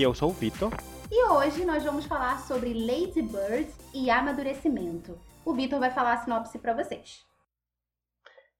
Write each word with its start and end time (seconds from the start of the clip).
E 0.00 0.02
eu 0.02 0.14
sou 0.14 0.30
o 0.30 0.32
Vitor. 0.32 0.72
E 1.10 1.24
hoje 1.28 1.62
nós 1.62 1.84
vamos 1.84 2.06
falar 2.06 2.38
sobre 2.38 2.72
Lady 2.72 3.20
Bird 3.20 3.70
e 3.92 4.08
amadurecimento. 4.08 5.18
O 5.44 5.52
Vitor 5.52 5.78
vai 5.78 5.90
falar 5.90 6.14
a 6.14 6.16
sinopse 6.16 6.58
para 6.58 6.72
vocês. 6.72 7.22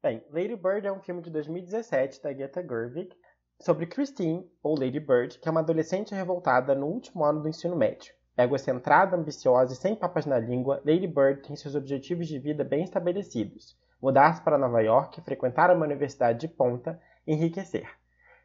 Bem, 0.03 0.23
Lady 0.31 0.55
Bird 0.55 0.87
é 0.87 0.93
um 0.93 1.01
filme 1.01 1.23
de 1.23 1.31
2017 1.31 2.23
da 2.23 2.31
Greta 2.31 2.61
Gerwig 2.61 3.17
sobre 3.59 3.87
Christine, 3.87 4.47
ou 4.63 4.79
Lady 4.79 5.01
Bird, 5.01 5.39
que 5.39 5.49
é 5.49 5.51
uma 5.51 5.61
adolescente 5.61 6.15
revoltada 6.15 6.75
no 6.75 6.85
último 6.85 7.25
ano 7.25 7.41
do 7.41 7.49
ensino 7.49 7.75
médio. 7.75 8.13
Egocentrada, 8.37 9.17
ambiciosa 9.17 9.73
e 9.73 9.77
sem 9.77 9.97
papas 9.97 10.27
na 10.27 10.39
língua, 10.39 10.83
Lady 10.85 11.07
Bird 11.07 11.41
tem 11.41 11.57
seus 11.57 11.75
objetivos 11.75 12.29
de 12.29 12.39
vida 12.39 12.63
bem 12.65 12.85
estabelecidos 12.85 13.79
mudar-se 14.01 14.43
para 14.43 14.59
Nova 14.59 14.81
York, 14.81 15.21
frequentar 15.21 15.75
uma 15.75 15.85
universidade 15.85 16.41
de 16.41 16.49
ponta 16.49 17.01
e 17.27 17.35
enriquecer. 17.35 17.89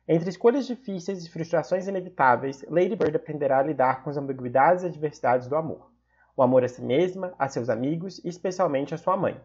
Entre 0.07 0.29
escolhas 0.29 0.67
difíceis 0.67 1.25
e 1.25 1.29
frustrações 1.29 1.87
inevitáveis, 1.87 2.63
Lady 2.69 2.95
Bird 2.95 3.15
aprenderá 3.15 3.57
a 3.57 3.63
lidar 3.63 4.03
com 4.03 4.11
as 4.11 4.17
ambiguidades 4.17 4.83
e 4.83 4.87
adversidades 4.87 5.47
do 5.47 5.55
amor. 5.55 5.89
O 6.37 6.43
amor 6.43 6.63
a 6.63 6.67
si 6.67 6.81
mesma, 6.81 7.33
a 7.39 7.47
seus 7.47 7.69
amigos 7.69 8.23
e 8.23 8.27
especialmente 8.29 8.93
a 8.93 8.97
sua 8.97 9.17
mãe. 9.17 9.39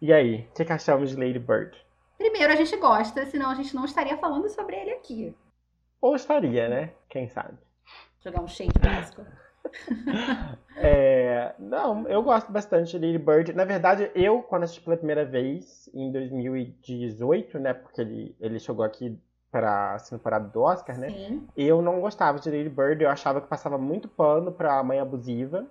E 0.00 0.12
aí, 0.12 0.46
o 0.50 0.54
que, 0.54 0.64
que 0.64 0.72
achamos 0.72 1.10
de 1.10 1.16
Lady 1.16 1.40
Bird? 1.40 1.76
Primeiro, 2.16 2.52
a 2.52 2.56
gente 2.56 2.76
gosta, 2.76 3.26
senão 3.26 3.50
a 3.50 3.54
gente 3.56 3.74
não 3.74 3.84
estaria 3.84 4.16
falando 4.18 4.48
sobre 4.48 4.76
ele 4.76 4.92
aqui. 4.92 5.34
Ou 6.00 6.14
estaria, 6.14 6.68
né? 6.68 6.92
Quem 7.08 7.28
sabe? 7.28 7.58
Jogar 8.22 8.42
um 8.42 8.48
shade 8.48 8.78
básico. 8.78 9.26
é, 10.76 11.54
não, 11.58 12.06
eu 12.06 12.22
gosto 12.22 12.52
bastante 12.52 12.96
de 12.96 13.04
Lady 13.04 13.18
Bird. 13.18 13.52
Na 13.52 13.64
verdade, 13.64 14.12
eu, 14.14 14.42
quando 14.42 14.62
assisti 14.62 14.82
pela 14.82 14.96
primeira 14.96 15.24
vez, 15.24 15.90
em 15.92 16.12
2018, 16.12 17.58
né? 17.58 17.74
Porque 17.74 18.00
ele, 18.00 18.36
ele 18.38 18.60
chegou 18.60 18.84
aqui 18.84 19.18
para 19.56 19.94
a 19.94 20.00
temporada 20.00 20.48
do 20.48 20.60
Oscar, 20.60 20.98
né? 20.98 21.08
Sim. 21.08 21.48
Eu 21.56 21.80
não 21.80 22.00
gostava 22.00 22.38
de 22.38 22.50
Lady 22.50 22.68
Bird, 22.68 23.02
eu 23.02 23.08
achava 23.08 23.40
que 23.40 23.46
passava 23.46 23.78
muito 23.78 24.06
pano 24.06 24.52
pra 24.52 24.82
mãe 24.82 25.00
abusiva. 25.00 25.66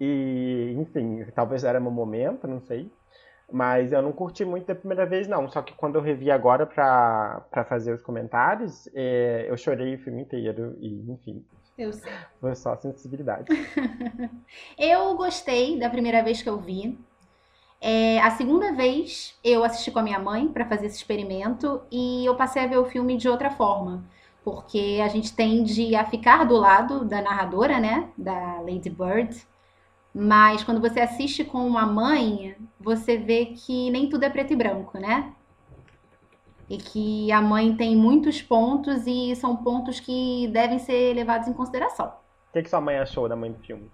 E, 0.00 0.76
enfim, 0.78 1.24
talvez 1.34 1.64
era 1.64 1.80
meu 1.80 1.90
momento, 1.90 2.46
não 2.46 2.60
sei. 2.60 2.90
Mas 3.50 3.92
eu 3.92 4.00
não 4.00 4.12
curti 4.12 4.44
muito 4.44 4.66
da 4.66 4.74
primeira 4.74 5.04
vez, 5.04 5.26
não. 5.26 5.48
Só 5.48 5.62
que 5.62 5.74
quando 5.74 5.96
eu 5.96 6.02
revi 6.02 6.30
agora 6.30 6.64
pra, 6.64 7.42
pra 7.50 7.64
fazer 7.64 7.92
os 7.92 8.02
comentários, 8.02 8.88
é, 8.94 9.46
eu 9.48 9.56
chorei 9.56 9.96
o 9.96 9.98
filme 9.98 10.22
inteiro. 10.22 10.76
E, 10.78 11.10
enfim, 11.10 11.44
eu 11.76 11.92
sei. 11.92 12.12
Foi 12.40 12.54
só 12.54 12.76
sensibilidade. 12.76 13.48
eu 14.78 15.16
gostei 15.16 15.78
da 15.78 15.90
primeira 15.90 16.22
vez 16.22 16.40
que 16.40 16.48
eu 16.48 16.58
vi. 16.58 16.96
É, 17.80 18.20
a 18.20 18.30
segunda 18.32 18.72
vez 18.72 19.38
eu 19.42 19.62
assisti 19.64 19.90
com 19.90 20.00
a 20.00 20.02
minha 20.02 20.18
mãe 20.18 20.48
para 20.48 20.66
fazer 20.66 20.86
esse 20.86 20.96
experimento 20.96 21.80
e 21.90 22.24
eu 22.26 22.34
passei 22.34 22.64
a 22.64 22.66
ver 22.66 22.78
o 22.78 22.84
filme 22.84 23.16
de 23.16 23.28
outra 23.28 23.50
forma. 23.50 24.04
Porque 24.44 25.00
a 25.02 25.08
gente 25.08 25.34
tende 25.34 25.94
a 25.94 26.04
ficar 26.04 26.44
do 26.44 26.56
lado 26.56 27.04
da 27.04 27.20
narradora, 27.20 27.78
né? 27.78 28.08
Da 28.16 28.60
Lady 28.60 28.90
Bird. 28.90 29.46
Mas 30.14 30.64
quando 30.64 30.80
você 30.80 31.00
assiste 31.00 31.44
com 31.44 31.66
uma 31.66 31.86
mãe, 31.86 32.56
você 32.80 33.16
vê 33.16 33.46
que 33.46 33.90
nem 33.90 34.08
tudo 34.08 34.24
é 34.24 34.30
preto 34.30 34.52
e 34.52 34.56
branco, 34.56 34.98
né? 34.98 35.32
e 36.68 36.76
que 36.76 37.32
a 37.32 37.40
mãe 37.40 37.74
tem 37.74 37.96
muitos 37.96 38.42
pontos 38.42 39.06
e 39.06 39.34
são 39.36 39.56
pontos 39.56 40.00
que 40.00 40.48
devem 40.48 40.78
ser 40.78 41.14
levados 41.14 41.48
em 41.48 41.52
consideração. 41.52 42.08
O 42.08 42.52
que, 42.52 42.62
que 42.62 42.70
sua 42.70 42.80
mãe 42.80 42.98
achou 42.98 43.28
da 43.28 43.36
mãe 43.36 43.50
do 43.50 43.58
filme? 43.60 43.90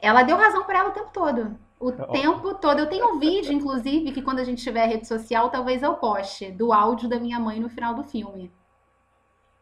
Ela 0.00 0.22
deu 0.22 0.36
razão 0.36 0.64
para 0.64 0.78
ela 0.78 0.88
o 0.90 0.92
tempo 0.92 1.10
todo. 1.12 1.56
O 1.78 1.88
oh. 1.88 2.06
tempo 2.12 2.54
todo. 2.54 2.78
Eu 2.78 2.88
tenho 2.88 3.14
um 3.14 3.18
vídeo, 3.18 3.52
inclusive, 3.52 4.12
que 4.12 4.22
quando 4.22 4.38
a 4.38 4.44
gente 4.44 4.62
tiver 4.62 4.86
rede 4.86 5.06
social, 5.06 5.50
talvez 5.50 5.82
eu 5.82 5.94
poste, 5.94 6.50
do 6.50 6.72
áudio 6.72 7.08
da 7.08 7.20
minha 7.20 7.38
mãe 7.38 7.60
no 7.60 7.68
final 7.68 7.94
do 7.94 8.02
filme. 8.02 8.50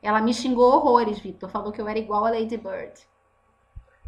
Ela 0.00 0.20
me 0.20 0.32
xingou 0.32 0.72
horrores, 0.72 1.18
Victor. 1.18 1.48
Falou 1.48 1.72
que 1.72 1.80
eu 1.80 1.88
era 1.88 1.98
igual 1.98 2.24
a 2.24 2.30
Lady 2.30 2.56
Bird. 2.56 2.92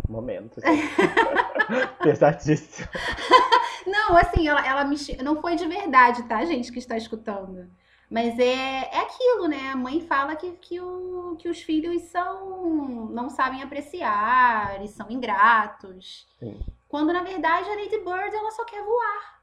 Momento. 0.08 0.60
Pesadíssimo. 2.02 2.88
Não, 3.86 4.16
assim, 4.16 4.46
ela, 4.46 4.64
ela 4.66 4.84
me. 4.84 4.96
Não 5.22 5.40
foi 5.40 5.56
de 5.56 5.66
verdade, 5.66 6.22
tá, 6.24 6.44
gente, 6.44 6.70
que 6.70 6.78
está 6.78 6.96
escutando. 6.96 7.68
Mas 8.10 8.38
é, 8.38 8.88
é 8.92 9.00
aquilo, 9.00 9.48
né? 9.48 9.70
A 9.72 9.76
mãe 9.76 10.00
fala 10.00 10.36
que, 10.36 10.52
que, 10.52 10.80
o, 10.80 11.36
que 11.38 11.48
os 11.48 11.60
filhos 11.60 12.02
são 12.02 13.08
não 13.10 13.28
sabem 13.28 13.62
apreciar 13.62 14.84
e 14.84 14.88
são 14.88 15.10
ingratos. 15.10 16.28
Sim. 16.38 16.60
Quando, 16.88 17.12
na 17.12 17.22
verdade, 17.22 17.68
a 17.68 17.74
Lady 17.74 17.98
Bird 17.98 18.34
ela 18.34 18.50
só 18.50 18.64
quer 18.64 18.82
voar. 18.82 19.42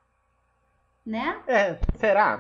Né? 1.06 1.42
É, 1.48 1.80
será? 1.98 2.40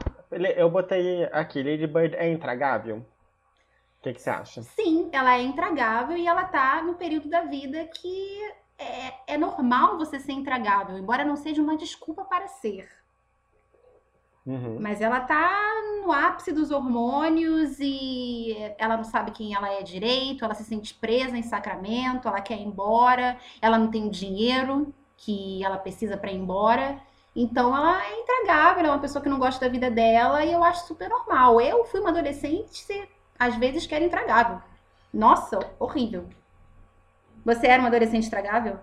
Eu 0.56 0.69
botei 0.69 1.25
aqui, 1.25 1.62
Lady 1.62 1.86
Bird 1.86 2.16
é 2.16 2.31
intragável? 2.31 2.97
O 2.97 4.03
que, 4.03 4.14
que 4.14 4.22
você 4.22 4.30
acha? 4.30 4.62
Sim, 4.62 5.09
ela 5.12 5.36
é 5.36 5.41
intragável 5.41 6.18
e 6.18 6.28
ela 6.28 6.46
tá 6.46 6.81
no 6.81 6.96
período 6.96 7.30
da 7.30 7.41
vida 7.41 7.86
que 7.88 8.40
é, 8.78 9.34
é 9.34 9.38
normal 9.38 9.97
você 9.97 10.19
ser 10.19 10.31
intragável, 10.31 10.97
embora 10.97 11.24
não 11.24 11.35
seja 11.35 11.62
uma 11.62 11.78
desculpa 11.78 12.24
para 12.25 12.47
ser. 12.47 12.90
Uhum. 14.46 14.78
Mas 14.80 15.00
ela 15.00 15.22
tá 15.22 15.52
no 16.04 16.12
ápice 16.12 16.52
dos 16.52 16.70
hormônios 16.70 17.80
e 17.80 18.56
ela 18.78 18.98
não 18.98 19.04
sabe 19.04 19.31
quem 19.31 19.56
ela 19.56 19.72
é 19.72 19.81
direito, 19.81 20.44
ela 20.44 20.54
se 20.54 20.66
sente 20.66 20.94
presa 20.94 21.38
em 21.38 21.44
Sacramento, 21.44 22.28
ela 22.28 22.42
quer 22.42 22.58
ir 22.59 22.64
embora, 22.64 23.38
ela 23.62 23.78
não 23.78 23.90
tem 23.90 24.06
o 24.08 24.12
dinheiro 24.12 24.94
que 25.16 25.64
ela 25.64 25.78
precisa 25.78 26.18
para 26.18 26.32
ir 26.32 26.36
embora. 26.36 27.00
Então 27.36 27.76
ela 27.76 28.06
é 28.06 28.20
intragável, 28.20 28.80
ela 28.80 28.88
é 28.90 28.92
uma 28.92 29.02
pessoa 29.02 29.24
que 29.24 29.30
não 29.30 29.40
gosta 29.40 29.66
da 29.66 29.72
vida 29.72 29.90
dela 29.90 30.44
e 30.46 30.52
eu 30.52 30.64
acho 30.64 30.88
super 30.88 31.09
normal. 31.09 31.62
Eu 31.62 31.86
fui 31.86 32.02
uma 32.02 32.09
adolescente, 32.09 33.09
às 33.40 33.56
vezes 33.56 33.88
que 33.88 33.96
era 33.96 34.03
intragável. 34.03 34.62
Nossa, 35.14 35.59
horrível. 35.80 36.28
Você 37.46 37.68
era 37.68 37.82
uma 37.82 37.90
adolescente 37.90 38.28
intragável? 38.28 38.80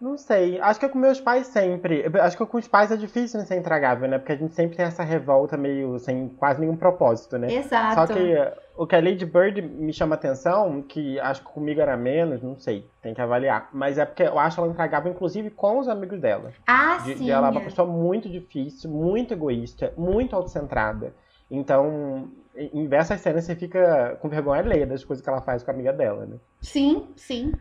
Não 0.00 0.18
sei. 0.18 0.60
Acho 0.60 0.78
que 0.78 0.86
é 0.86 0.88
com 0.88 0.98
meus 0.98 1.20
pais 1.20 1.46
sempre. 1.46 2.04
Acho 2.20 2.36
que 2.36 2.44
com 2.44 2.58
os 2.58 2.68
pais 2.68 2.92
é 2.92 2.96
difícil 2.96 3.40
ser 3.40 3.56
intragável, 3.56 4.06
né? 4.08 4.18
Porque 4.18 4.32
a 4.32 4.36
gente 4.36 4.54
sempre 4.54 4.76
tem 4.76 4.84
essa 4.84 5.02
revolta 5.02 5.56
meio 5.56 5.98
sem 5.98 6.28
quase 6.28 6.60
nenhum 6.60 6.76
propósito, 6.76 7.38
né? 7.38 7.52
Exato. 7.52 7.94
Só 7.94 8.06
que 8.06 8.36
o 8.76 8.86
que 8.86 8.94
a 8.94 9.00
Lady 9.00 9.24
Bird 9.24 9.62
me 9.62 9.92
chama 9.92 10.14
atenção, 10.14 10.82
que 10.82 11.18
acho 11.20 11.40
que 11.40 11.50
comigo 11.50 11.80
era 11.80 11.96
menos, 11.96 12.42
não 12.42 12.56
sei, 12.56 12.86
tem 13.00 13.14
que 13.14 13.20
avaliar. 13.22 13.70
Mas 13.72 13.96
é 13.96 14.04
porque 14.04 14.24
eu 14.24 14.38
acho 14.38 14.60
ela 14.60 14.70
intragável, 14.70 15.10
inclusive, 15.10 15.48
com 15.48 15.78
os 15.78 15.88
amigos 15.88 16.20
dela. 16.20 16.52
Ah, 16.66 16.98
de, 16.98 17.14
sim. 17.16 17.24
De 17.24 17.30
ela 17.30 17.48
é 17.48 17.50
uma 17.50 17.62
pessoa 17.62 17.88
muito 17.88 18.28
difícil, 18.28 18.90
muito 18.90 19.32
egoísta, 19.32 19.94
muito 19.96 20.36
autocentrada. 20.36 21.14
Então, 21.50 22.28
em 22.54 22.88
essas 22.92 23.20
cenas, 23.20 23.44
você 23.44 23.54
fica 23.54 24.18
com 24.20 24.28
vergonha 24.28 24.60
alheia 24.60 24.86
das 24.86 25.04
coisas 25.04 25.24
que 25.24 25.30
ela 25.30 25.40
faz 25.40 25.62
com 25.62 25.70
a 25.70 25.74
amiga 25.74 25.92
dela, 25.92 26.26
né? 26.26 26.36
Sim, 26.60 27.08
sim. 27.16 27.52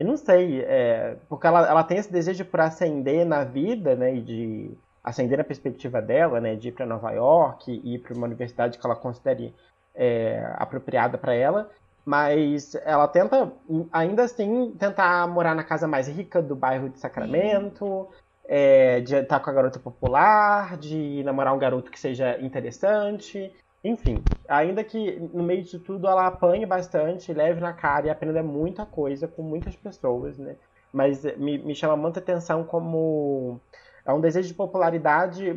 Eu 0.00 0.06
não 0.06 0.16
sei, 0.16 0.62
é, 0.62 1.18
porque 1.28 1.46
ela, 1.46 1.68
ela 1.68 1.84
tem 1.84 1.98
esse 1.98 2.10
desejo 2.10 2.42
por 2.46 2.58
ascender 2.58 3.26
na 3.26 3.44
vida, 3.44 3.94
né, 3.94 4.14
e 4.14 4.22
de 4.22 4.70
ascender 5.04 5.36
na 5.36 5.44
perspectiva 5.44 6.00
dela, 6.00 6.40
né, 6.40 6.56
de 6.56 6.68
ir 6.68 6.72
para 6.72 6.86
Nova 6.86 7.10
York 7.10 7.70
e 7.70 7.96
ir 7.96 7.98
para 7.98 8.14
uma 8.14 8.26
universidade 8.26 8.78
que 8.78 8.86
ela 8.86 8.96
considere 8.96 9.54
é, 9.94 10.54
apropriada 10.56 11.18
para 11.18 11.34
ela, 11.34 11.70
mas 12.02 12.74
ela 12.76 13.06
tenta, 13.08 13.52
ainda 13.92 14.22
assim, 14.22 14.74
tentar 14.78 15.28
morar 15.28 15.54
na 15.54 15.62
casa 15.62 15.86
mais 15.86 16.08
rica 16.08 16.40
do 16.40 16.56
bairro 16.56 16.88
de 16.88 16.98
Sacramento, 16.98 18.08
é, 18.48 19.00
de 19.00 19.14
estar 19.16 19.38
com 19.38 19.50
a 19.50 19.52
garota 19.52 19.78
popular, 19.78 20.78
de 20.78 21.22
namorar 21.24 21.54
um 21.54 21.58
garoto 21.58 21.90
que 21.90 22.00
seja 22.00 22.40
interessante, 22.40 23.54
enfim, 23.82 24.22
ainda 24.48 24.84
que 24.84 25.18
no 25.32 25.42
meio 25.42 25.62
disso 25.62 25.80
tudo 25.80 26.06
ela 26.06 26.26
apanhe 26.26 26.66
bastante, 26.66 27.32
leve 27.32 27.60
na 27.60 27.72
cara 27.72 28.06
e 28.06 28.10
aprenda 28.10 28.42
muita 28.42 28.84
coisa 28.84 29.26
com 29.26 29.42
muitas 29.42 29.74
pessoas, 29.74 30.38
né? 30.38 30.56
Mas 30.92 31.24
me, 31.36 31.56
me 31.58 31.74
chama 31.74 31.96
muita 31.96 32.20
atenção 32.20 32.64
como 32.64 33.60
é 34.04 34.12
um 34.12 34.20
desejo 34.20 34.48
de 34.48 34.54
popularidade 34.54 35.56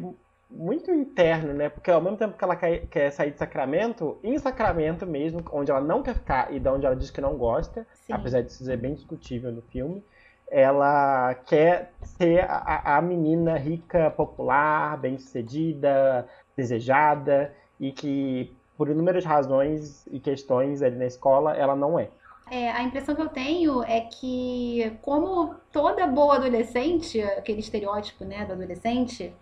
muito 0.49 0.91
interno, 0.91 1.53
né? 1.53 1.67
Porque 1.67 1.91
ao 1.91 2.01
mesmo 2.01 2.17
tempo 2.17 2.37
que 2.37 2.43
ela 2.43 2.55
quer, 2.55 2.87
quer, 2.87 3.11
sair 3.11 3.31
de 3.31 3.39
Sacramento, 3.39 4.19
em 4.23 4.37
Sacramento 4.37 5.05
mesmo, 5.05 5.43
onde 5.51 5.71
ela 5.71 5.81
não 5.81 6.03
quer 6.03 6.13
ficar 6.13 6.53
e 6.53 6.59
de 6.59 6.69
onde 6.69 6.85
ela 6.85 6.95
diz 6.95 7.09
que 7.09 7.19
não 7.19 7.37
gosta, 7.37 7.85
Sim. 7.93 8.13
apesar 8.13 8.41
de 8.41 8.53
ser 8.53 8.77
bem 8.77 8.93
discutível 8.93 9.51
no 9.51 9.63
filme, 9.63 10.03
ela 10.49 11.33
quer 11.45 11.93
ser 12.03 12.45
a, 12.47 12.97
a 12.97 13.01
menina 13.01 13.57
rica, 13.57 14.11
popular, 14.11 14.97
bem-sucedida, 14.97 16.27
desejada 16.55 17.51
e 17.79 17.91
que, 17.91 18.53
por 18.77 18.89
inúmeras 18.89 19.25
razões 19.25 20.05
e 20.11 20.19
questões 20.19 20.81
ali 20.81 20.95
na 20.95 21.05
escola, 21.05 21.53
ela 21.55 21.75
não 21.75 21.99
é. 21.99 22.09
É, 22.51 22.71
a 22.71 22.83
impressão 22.83 23.15
que 23.15 23.21
eu 23.21 23.29
tenho 23.29 23.83
é 23.83 24.01
que, 24.01 24.95
como 25.01 25.55
toda 25.71 26.05
boa 26.05 26.35
adolescente, 26.35 27.21
aquele 27.21 27.59
estereótipo 27.59 28.25
né, 28.25 28.45
do 28.45 28.53
adolescente, 28.53 29.33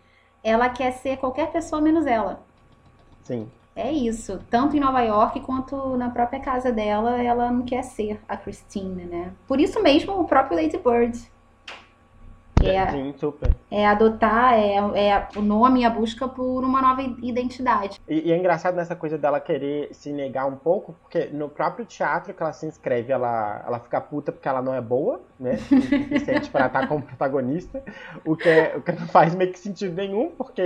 ela 0.44 0.70
quer 0.70 0.92
ser 0.92 1.18
qualquer 1.18 1.52
pessoa 1.52 1.82
menos 1.82 2.06
ela. 2.06 2.40
Sim. 3.24 3.50
É 3.76 3.92
isso. 3.92 4.40
Tanto 4.50 4.76
em 4.76 4.80
Nova 4.80 5.02
York 5.02 5.40
quanto 5.42 5.96
na 5.98 6.10
própria 6.10 6.40
casa 6.40 6.72
dela, 6.72 7.22
ela 7.22 7.52
não 7.52 7.64
quer 7.64 7.84
ser 7.84 8.20
a 8.28 8.36
Christine, 8.36 9.06
né? 9.06 9.34
Por 9.48 9.60
isso 9.60 9.82
mesmo 9.82 10.20
o 10.20 10.26
próprio 10.26 10.58
Lady 10.58 10.78
Bird. 10.78 11.18
É, 12.64 12.92
Sim, 12.92 13.14
super. 13.18 13.56
é 13.70 13.86
adotar 13.86 14.54
é, 14.54 14.76
é 14.76 15.28
o 15.36 15.42
nome 15.42 15.82
e 15.82 15.86
a 15.86 15.90
busca 15.90 16.28
por 16.28 16.64
uma 16.64 16.82
nova 16.82 17.02
identidade. 17.02 18.00
E, 18.08 18.30
e 18.30 18.32
é 18.32 18.38
engraçado 18.38 18.76
nessa 18.76 18.96
coisa 18.96 19.18
dela 19.18 19.40
querer 19.40 19.90
se 19.94 20.12
negar 20.12 20.46
um 20.46 20.56
pouco, 20.56 20.94
porque 21.02 21.26
no 21.32 21.50
próprio 21.50 21.86
teatro 21.86 22.34
que 22.34 22.42
ela 22.42 22.54
se 22.54 22.66
inscreve, 22.66 23.12
ela, 23.12 23.64
ela 23.66 23.80
fica 23.80 24.00
puta 24.00 24.32
porque 24.32 24.48
ela 24.48 24.62
não 24.62 24.74
é 24.74 24.82
boa, 24.82 25.22
né? 25.40 25.58
Suficiente 25.68 26.50
para 26.50 26.68
estar 26.68 26.88
como 26.88 27.02
protagonista. 27.02 27.84
O 28.24 28.36
que, 28.36 28.48
é, 28.48 28.76
o 28.78 28.82
que 28.82 28.92
não 28.92 29.08
faz 29.08 29.34
meio 29.34 29.52
que 29.52 29.60
sentido 29.60 29.96
nenhum, 29.96 30.32
porque, 30.32 30.64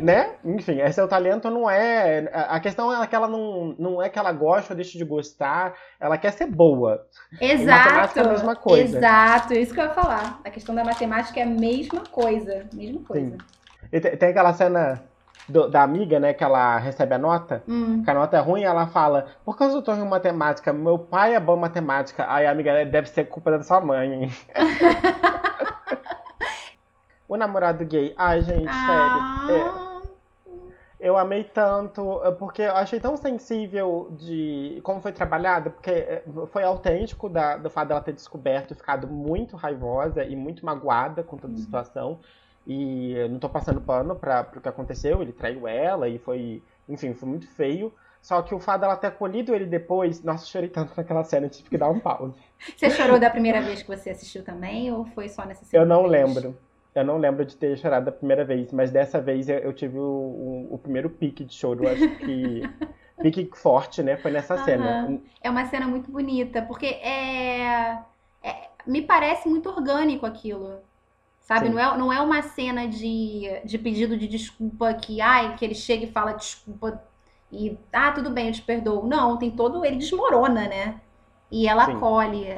né? 0.00 0.30
Enfim, 0.44 0.80
esse 0.80 0.98
é 0.98 1.04
o 1.04 1.08
talento, 1.08 1.50
não 1.50 1.68
é. 1.68 2.30
A 2.32 2.58
questão 2.60 3.02
é 3.02 3.06
que 3.06 3.14
ela 3.14 3.28
não, 3.28 3.74
não 3.78 4.02
é 4.02 4.08
que 4.08 4.18
ela 4.18 4.32
gosta 4.32 4.72
ou 4.72 4.76
deixa 4.76 4.96
de 4.96 5.04
gostar, 5.04 5.74
ela 6.00 6.16
quer 6.16 6.32
ser 6.32 6.46
boa. 6.46 7.04
Exato. 7.40 7.92
matemática 7.92 8.20
é 8.20 8.24
a 8.24 8.28
mesma 8.28 8.56
coisa. 8.56 8.98
Exato, 8.98 9.54
isso 9.54 9.74
que 9.74 9.80
eu 9.80 9.84
ia 9.84 9.90
falar. 9.90 10.40
A 10.44 10.50
questão 10.50 10.74
da 10.74 10.82
matemática 10.82 11.01
é 11.04 11.42
a 11.42 11.46
mesma 11.46 12.00
coisa. 12.06 12.66
Mesma 12.72 13.00
coisa. 13.02 13.38
Tem, 13.90 14.00
tem 14.16 14.28
aquela 14.30 14.52
cena 14.52 15.02
do- 15.48 15.68
da 15.68 15.82
amiga, 15.82 16.18
né, 16.20 16.32
que 16.32 16.44
ela 16.44 16.78
recebe 16.78 17.14
a 17.14 17.18
nota, 17.18 17.62
Hum. 17.68 18.02
que 18.04 18.10
a 18.10 18.14
nota 18.14 18.36
é 18.36 18.40
ruim, 18.40 18.62
ela 18.62 18.86
fala, 18.86 19.26
por 19.44 19.56
causa 19.56 19.76
eu 19.76 19.82
tô 19.82 19.92
em 19.94 20.04
matemática, 20.08 20.72
meu 20.72 20.98
pai 20.98 21.34
é 21.34 21.40
bom 21.40 21.56
em 21.56 21.60
matemática. 21.60 22.24
Aí 22.28 22.46
a 22.46 22.50
amiga 22.50 22.84
deve 22.84 23.08
ser 23.08 23.24
culpa 23.24 23.50
da 23.50 23.62
sua 23.62 23.80
mãe. 23.80 24.30
o 27.28 27.36
namorado 27.36 27.84
gay, 27.84 28.14
ai 28.16 28.42
gente, 28.42 28.72
sério. 28.74 29.22
é, 29.50 29.68
Ah, 29.68 29.91
eu 31.02 31.16
amei 31.18 31.44
tanto, 31.44 32.22
é, 32.24 32.30
porque 32.32 32.62
eu 32.62 32.76
achei 32.76 33.00
tão 33.00 33.16
sensível 33.16 34.08
de 34.12 34.80
como 34.84 35.00
foi 35.02 35.12
trabalhado, 35.12 35.70
porque 35.72 35.90
é, 35.90 36.24
foi 36.48 36.62
autêntico 36.64 37.28
da- 37.28 37.56
do 37.56 37.68
fato 37.70 37.88
dela 37.88 38.00
ter 38.00 38.12
descoberto 38.14 38.72
e 38.72 38.74
ficado 38.76 39.08
muito 39.08 39.56
raivosa 39.56 40.24
e 40.24 40.36
muito 40.36 40.64
magoada 40.64 41.22
com 41.22 41.36
toda 41.36 41.54
a 41.54 41.58
situação. 41.58 42.20
E 42.66 43.12
eu 43.14 43.28
não 43.28 43.38
tô 43.40 43.48
passando 43.48 43.80
pano 43.80 44.14
para 44.16 44.48
o 44.56 44.60
que 44.60 44.68
aconteceu, 44.68 45.20
ele 45.20 45.32
traiu 45.32 45.66
ela 45.66 46.08
e 46.08 46.18
foi, 46.18 46.62
enfim, 46.88 47.12
foi 47.14 47.28
muito 47.28 47.48
feio. 47.48 47.92
Só 48.22 48.40
que 48.40 48.54
o 48.54 48.60
fato 48.60 48.82
dela 48.82 48.96
ter 48.96 49.08
acolhido 49.08 49.52
ele 49.54 49.66
depois, 49.66 50.22
nossa, 50.22 50.44
eu 50.44 50.48
chorei 50.48 50.68
tanto 50.68 50.94
naquela 50.96 51.24
cena, 51.24 51.46
eu 51.46 51.50
tive 51.50 51.68
que 51.68 51.78
dar 51.78 51.90
um 51.90 51.98
pause. 51.98 52.40
Você 52.76 52.90
chorou 52.90 53.18
da 53.18 53.30
primeira 53.30 53.60
vez 53.60 53.82
que 53.82 53.88
você 53.88 54.10
assistiu 54.10 54.44
também 54.44 54.92
ou 54.92 55.04
foi 55.04 55.28
só 55.28 55.44
nessa 55.44 55.64
Eu 55.72 55.80
segunda 55.80 55.96
não 55.96 56.02
vez? 56.02 56.10
lembro. 56.10 56.56
Eu 56.94 57.04
não 57.04 57.18
lembro 57.18 57.44
de 57.44 57.56
ter 57.56 57.76
chorado 57.78 58.06
da 58.06 58.12
primeira 58.12 58.44
vez, 58.44 58.72
mas 58.72 58.90
dessa 58.90 59.20
vez 59.20 59.48
eu, 59.48 59.72
tive 59.72 59.98
o, 59.98 60.02
o- 60.02 60.74
o 60.74 60.78
primeiro 60.78 61.10
pique 61.10 61.44
de 61.44 61.54
choro. 61.54 61.88
Acho 61.88 62.10
que. 62.10 62.74
pique 63.20 63.48
forte, 63.56 64.02
né? 64.02 64.16
Foi 64.16 64.30
nessa 64.30 64.56
cena. 64.58 65.00
Aham. 65.00 65.22
É 65.40 65.50
uma 65.50 65.66
cena 65.66 65.86
muito 65.88 66.10
bonita, 66.10 66.62
porque 66.62 66.86
é, 66.86 67.98
é- 68.42 68.68
me 68.86 69.02
parece 69.02 69.48
muito 69.48 69.68
orgânico 69.68 70.26
aquilo. 70.26 70.80
Sabe? 71.40 71.68
Sim. 71.68 71.70
Não 71.70 71.78
é, 71.78 71.98
não 71.98 72.12
é 72.12 72.20
uma 72.20 72.42
cena 72.42 72.88
de, 72.88 73.44
de 73.64 73.78
pedido 73.78 74.16
de 74.18 74.28
desculpa 74.28 74.94
que, 74.94 75.20
ai, 75.20 75.56
que 75.56 75.64
ele 75.64 75.74
chega 75.74 76.04
e 76.06 76.12
fala 76.12 76.32
desculpa 76.32 77.02
e, 77.52 77.78
ah, 77.92 78.12
tudo 78.12 78.30
bem, 78.30 78.48
eu 78.48 78.52
te 78.54 78.62
perdoo. 78.62 79.06
Não, 79.06 79.38
tem 79.38 79.50
todo. 79.50 79.84
Ele 79.84 79.96
desmorona, 79.96 80.68
né? 80.68 81.00
E 81.50 81.68
ela 81.68 81.84
Sim. 81.84 81.92
acolhe. 81.96 82.44
É, 82.46 82.52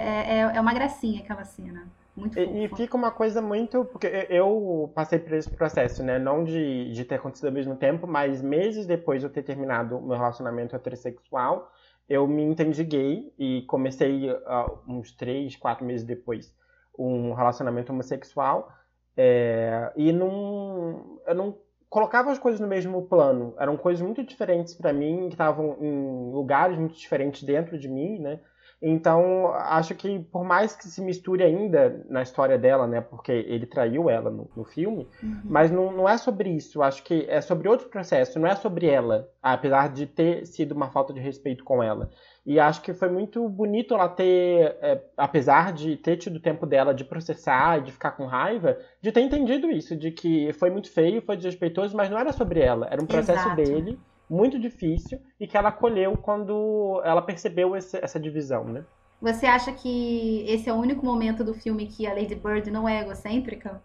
é, 0.52 0.56
é 0.56 0.60
uma 0.60 0.74
gracinha 0.74 1.20
aquela 1.22 1.44
cena. 1.44 1.88
Muito 2.16 2.38
E, 2.38 2.64
e 2.64 2.68
fica 2.68 2.96
uma 2.96 3.10
coisa 3.10 3.42
muito. 3.42 3.84
Porque 3.86 4.06
eu 4.30 4.92
passei 4.94 5.18
por 5.18 5.32
esse 5.32 5.50
processo, 5.50 6.02
né? 6.02 6.18
Não 6.18 6.44
de, 6.44 6.92
de 6.92 7.04
ter 7.04 7.16
acontecido 7.16 7.46
ao 7.46 7.52
mesmo 7.52 7.76
tempo, 7.76 8.06
mas 8.06 8.40
meses 8.40 8.86
depois 8.86 9.20
de 9.20 9.26
eu 9.26 9.32
ter 9.32 9.42
terminado 9.42 9.98
o 9.98 10.02
meu 10.02 10.16
relacionamento 10.16 10.76
heterossexual, 10.76 11.72
eu 12.08 12.26
me 12.26 12.42
entendi 12.42 12.84
gay 12.84 13.32
e 13.38 13.62
comecei 13.62 14.30
ah, 14.46 14.70
uns 14.86 15.12
três, 15.12 15.56
quatro 15.56 15.84
meses 15.84 16.06
depois 16.06 16.54
um 16.98 17.32
relacionamento 17.34 17.92
homossexual. 17.92 18.72
é, 19.16 19.92
e 19.96 20.12
não, 20.12 21.20
eu 21.26 21.34
não 21.34 21.58
colocava 21.88 22.30
as 22.32 22.38
coisas 22.38 22.60
no 22.60 22.66
mesmo 22.66 23.02
plano. 23.06 23.54
Eram 23.58 23.76
coisas 23.76 24.02
muito 24.02 24.22
diferentes 24.24 24.74
pra 24.74 24.92
mim, 24.92 25.28
que 25.28 25.34
estavam 25.34 25.76
em 25.80 26.32
lugares 26.32 26.78
muito 26.78 26.96
diferentes 26.96 27.42
dentro 27.42 27.78
de 27.78 27.88
mim, 27.88 28.18
né? 28.18 28.40
Então, 28.86 29.46
acho 29.54 29.94
que 29.94 30.18
por 30.18 30.44
mais 30.44 30.76
que 30.76 30.86
se 30.86 31.00
misture 31.00 31.42
ainda 31.42 32.04
na 32.10 32.20
história 32.20 32.58
dela, 32.58 32.86
né? 32.86 33.00
Porque 33.00 33.32
ele 33.32 33.64
traiu 33.64 34.10
ela 34.10 34.30
no, 34.30 34.50
no 34.54 34.62
filme, 34.62 35.08
Uhum. 35.22 35.40
mas 35.44 35.70
não, 35.70 35.90
não 35.90 36.06
é 36.06 36.18
sobre 36.18 36.50
isso. 36.50 36.82
Acho 36.82 37.02
que 37.02 37.24
é 37.28 37.40
sobre 37.40 37.66
outro 37.66 37.88
processo, 37.88 38.38
não 38.38 38.46
é 38.46 38.54
sobre 38.54 38.86
ela, 38.86 39.26
apesar 39.42 39.90
de 39.90 40.06
ter 40.06 40.44
sido 40.46 40.72
uma 40.72 40.90
falta 40.90 41.14
de 41.14 41.20
respeito 41.20 41.64
com 41.64 41.82
ela. 41.82 42.10
E 42.44 42.60
acho 42.60 42.82
que 42.82 42.92
foi 42.92 43.08
muito 43.08 43.48
bonito 43.48 43.94
ela 43.94 44.06
ter, 44.08 44.76
é, 44.82 45.02
apesar 45.16 45.72
de 45.72 45.96
ter 45.96 46.18
tido 46.18 46.38
tempo 46.38 46.66
dela 46.66 46.92
de 46.92 47.04
processar 47.04 47.78
e 47.78 47.84
de 47.84 47.92
ficar 47.92 48.10
com 48.10 48.26
raiva, 48.26 48.76
de 49.00 49.10
ter 49.10 49.20
entendido 49.22 49.70
isso, 49.70 49.96
de 49.96 50.10
que 50.10 50.52
foi 50.52 50.68
muito 50.68 50.92
feio, 50.92 51.22
foi 51.22 51.36
desrespeitoso, 51.36 51.96
mas 51.96 52.10
não 52.10 52.18
era 52.18 52.32
sobre 52.32 52.60
ela, 52.60 52.86
era 52.90 53.02
um 53.02 53.06
processo 53.06 53.48
Exato. 53.48 53.56
dele, 53.56 53.98
muito 54.28 54.58
difícil, 54.58 55.20
e 55.38 55.46
que 55.46 55.56
ela 55.56 55.68
acolheu 55.70 56.16
quando 56.16 57.00
ela 57.04 57.22
percebeu 57.22 57.76
esse- 57.76 57.98
essa 57.98 58.20
divisão, 58.20 58.64
né? 58.64 58.84
Você 59.20 59.46
acha 59.46 59.72
que 59.72 60.44
esse 60.48 60.68
é 60.68 60.72
o 60.72 60.76
único 60.76 61.04
momento 61.04 61.42
do 61.42 61.52
filme 61.54 61.86
que 61.88 62.06
a 62.06 62.14
Lady 62.14 62.34
Bird 62.36 62.70
não 62.70 62.88
é 62.88 63.00
egocêntrica? 63.00 63.82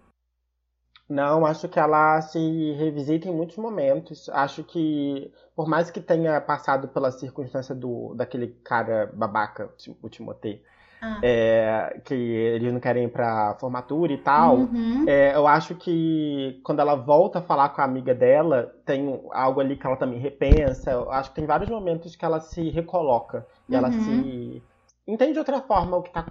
Não, 1.10 1.46
acho 1.46 1.68
que 1.68 1.80
ela 1.80 2.22
se 2.22 2.40
revisita 2.74 3.28
em 3.28 3.36
muitos 3.36 3.58
momentos. 3.58 4.30
Acho 4.30 4.64
que, 4.64 5.32
por 5.56 5.68
mais 5.68 5.90
que 5.90 6.00
tenha 6.00 6.40
passado 6.40 6.88
pela 6.90 7.12
circunstância 7.12 7.74
do 7.74 8.14
daquele 8.16 8.48
cara 8.64 9.08
babaca, 9.14 9.74
o 10.02 10.10
Timotei, 10.10 10.64
Ah. 11.02 11.20
é, 11.24 12.02
que 12.04 12.14
eles 12.14 12.74
não 12.74 12.80
querem 12.80 13.06
ir 13.06 13.10
pra 13.10 13.56
formatura 13.60 14.12
e 14.12 14.18
tal, 14.18 14.58
Uhum. 14.58 15.06
é, 15.08 15.34
eu 15.36 15.48
acho 15.48 15.76
que 15.76 16.60
quando 16.64 16.80
ela 16.80 16.96
volta 16.96 17.40
a 17.40 17.42
falar 17.42 17.70
com 17.70 17.82
a 17.82 17.86
amiga 17.86 18.14
dela, 18.14 18.74
tem 18.86 19.22
algo 19.32 19.60
ali 19.62 19.78
que 19.78 19.86
ela 19.88 19.96
também 19.96 20.20
repensa. 20.20 20.92
Eu 20.92 21.10
acho 21.12 21.30
que 21.30 21.36
tem 21.36 21.46
vários 21.46 21.70
momentos 21.70 22.16
que 22.16 22.26
ela 22.26 22.40
se 22.40 22.70
recoloca 22.70 23.46
e 23.70 23.76
ela 23.76 23.88
Uhum. 23.90 24.02
se 24.02 24.64
entende 25.08 25.34
de 25.34 25.40
outra 25.40 25.62
forma 25.62 25.98
o 25.98 26.02
que 26.04 26.10
está 26.10 26.24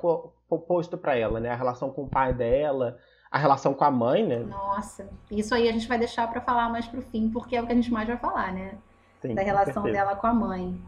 posto 0.48 0.98
pra 0.98 1.16
ela, 1.16 1.40
né? 1.40 1.50
A 1.50 1.56
relação 1.56 1.90
com 1.90 2.02
o 2.04 2.08
pai 2.08 2.32
dela, 2.34 2.96
a 3.30 3.38
relação 3.38 3.74
com 3.74 3.84
a 3.84 3.90
mãe, 3.90 4.26
né? 4.26 4.36
Nossa, 4.38 5.08
isso 5.30 5.54
aí 5.54 5.68
a 5.68 5.72
gente 5.72 5.88
vai 5.88 5.98
deixar 5.98 6.28
pra 6.30 6.40
falar 6.40 6.68
mais 6.68 6.86
pro 6.86 7.02
fim, 7.02 7.30
porque 7.30 7.56
é 7.56 7.62
o 7.62 7.66
que 7.66 7.72
a 7.72 7.74
gente 7.74 7.92
mais 7.92 8.06
vai 8.06 8.16
falar, 8.16 8.52
né? 8.52 8.74
Sim, 9.20 9.34
Da 9.34 9.42
relação 9.42 9.82
dela 9.84 10.14
com 10.14 10.26
a 10.26 10.32
mãe. 10.34 10.80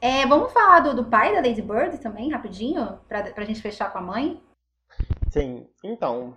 É, 0.00 0.26
vamos 0.26 0.50
falar 0.52 0.80
do, 0.80 0.94
do 0.94 1.04
pai 1.04 1.34
da 1.34 1.46
Lady 1.46 1.60
Bird 1.60 1.98
também, 1.98 2.30
rapidinho, 2.30 2.98
pra, 3.06 3.22
pra 3.32 3.44
gente 3.44 3.60
fechar 3.60 3.92
com 3.92 3.98
a 3.98 4.02
mãe? 4.02 4.42
Sim, 5.30 5.68
então, 5.84 6.34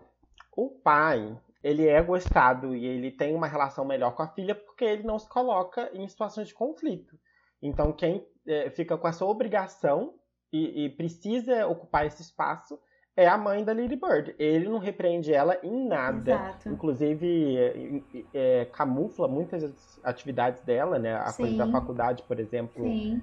o 0.56 0.70
pai, 0.70 1.40
ele 1.64 1.88
é 1.88 2.02
gostado 2.02 2.76
e 2.76 2.86
ele 2.86 3.10
tem 3.10 3.34
uma 3.34 3.48
relação 3.48 3.86
melhor 3.86 4.16
com 4.16 4.22
a 4.22 4.28
filha 4.28 4.54
porque 4.54 4.84
ele 4.84 5.04
não 5.04 5.18
se 5.18 5.30
coloca 5.30 5.90
em 5.94 6.06
situações 6.10 6.50
de 6.50 6.54
conflito. 6.54 7.18
Então, 7.62 7.94
quem 7.94 8.28
eh, 8.46 8.70
fica 8.70 8.98
com 8.98 9.08
essa 9.08 9.26
obrigação 9.26 10.16
e, 10.52 10.86
e 10.86 10.90
precisa 10.90 11.66
ocupar 11.66 12.06
esse 12.06 12.22
espaço 12.22 12.78
é 13.16 13.28
a 13.28 13.38
mãe 13.38 13.64
da 13.64 13.72
Lady 13.72 13.96
Bird. 13.96 14.36
Ele 14.38 14.68
não 14.68 14.80
repreende 14.80 15.34
ela 15.34 15.58
em 15.64 15.88
nada. 15.88 16.34
Exato. 16.34 16.70
Inclusive, 16.70 17.58
eh, 17.58 18.24
eh, 18.34 18.66
camufla 18.74 19.30
muitas 19.30 20.00
atividades 20.04 20.62
dela, 20.64 21.00
né? 21.00 21.16
A 21.16 21.32
coisa 21.32 21.56
da 21.56 21.66
Sim. 21.66 21.72
faculdade, 21.72 22.24
por 22.24 22.40
exemplo, 22.40 22.84
Sim. 22.84 23.22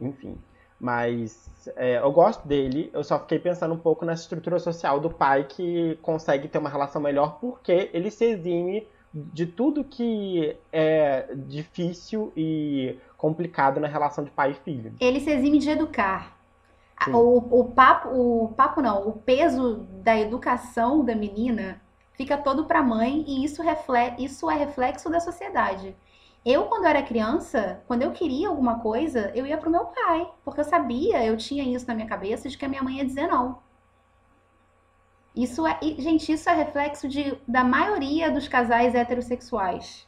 Enfim. 0.00 0.38
Mas 0.80 1.50
é, 1.76 1.98
eu 1.98 2.10
gosto 2.10 2.48
dele, 2.48 2.90
eu 2.94 3.04
só 3.04 3.18
fiquei 3.18 3.38
pensando 3.38 3.74
um 3.74 3.78
pouco 3.78 4.04
nessa 4.04 4.22
estrutura 4.22 4.58
social 4.58 4.98
do 4.98 5.10
pai 5.10 5.44
que 5.44 5.98
consegue 6.00 6.48
ter 6.48 6.58
uma 6.58 6.70
relação 6.70 7.02
melhor 7.02 7.38
porque 7.38 7.90
ele 7.92 8.10
se 8.10 8.24
exime 8.24 8.86
de 9.12 9.44
tudo 9.44 9.84
que 9.84 10.56
é 10.72 11.28
difícil 11.34 12.32
e 12.36 12.96
complicado 13.16 13.78
na 13.78 13.88
relação 13.88 14.24
de 14.24 14.30
pai 14.30 14.52
e 14.52 14.54
filho. 14.54 14.94
Ele 14.98 15.20
se 15.20 15.30
exime 15.30 15.58
de 15.58 15.68
educar. 15.68 16.38
A-. 16.96 17.10
O, 17.10 17.60
o 17.60 17.64
papo, 17.64 18.08
o 18.08 18.48
papo 18.56 18.80
não, 18.80 19.06
o 19.06 19.12
peso 19.12 19.86
da 20.02 20.18
educação 20.18 21.04
da 21.04 21.14
menina 21.14 21.80
fica 22.14 22.36
todo 22.36 22.64
pra 22.64 22.82
mãe 22.82 23.24
e 23.26 23.44
isso, 23.44 23.62
refle 23.62 24.14
isso 24.18 24.50
é 24.50 24.56
reflexo 24.56 25.10
da 25.10 25.20
sociedade. 25.20 25.96
Eu, 26.44 26.66
quando 26.66 26.84
era 26.86 27.02
criança, 27.02 27.82
quando 27.86 28.02
eu 28.02 28.12
queria 28.12 28.48
alguma 28.48 28.80
coisa, 28.80 29.30
eu 29.34 29.46
ia 29.46 29.56
pro 29.58 29.70
meu 29.70 29.86
pai, 29.86 30.30
porque 30.44 30.60
eu 30.60 30.64
sabia, 30.64 31.24
eu 31.24 31.36
tinha 31.36 31.64
isso 31.64 31.86
na 31.86 31.94
minha 31.94 32.06
cabeça 32.08 32.48
de 32.48 32.58
que 32.58 32.64
a 32.64 32.68
minha 32.68 32.82
mãe 32.82 32.98
ia 32.98 33.04
dizer 33.06 33.26
não. 33.26 33.58
Isso 35.34 35.66
é, 35.66 35.76
gente, 35.98 36.30
isso 36.32 36.48
é 36.48 36.54
reflexo 36.54 37.08
de, 37.08 37.36
da 37.46 37.64
maioria 37.64 38.30
dos 38.30 38.46
casais 38.46 38.94
heterossexuais 38.94 40.06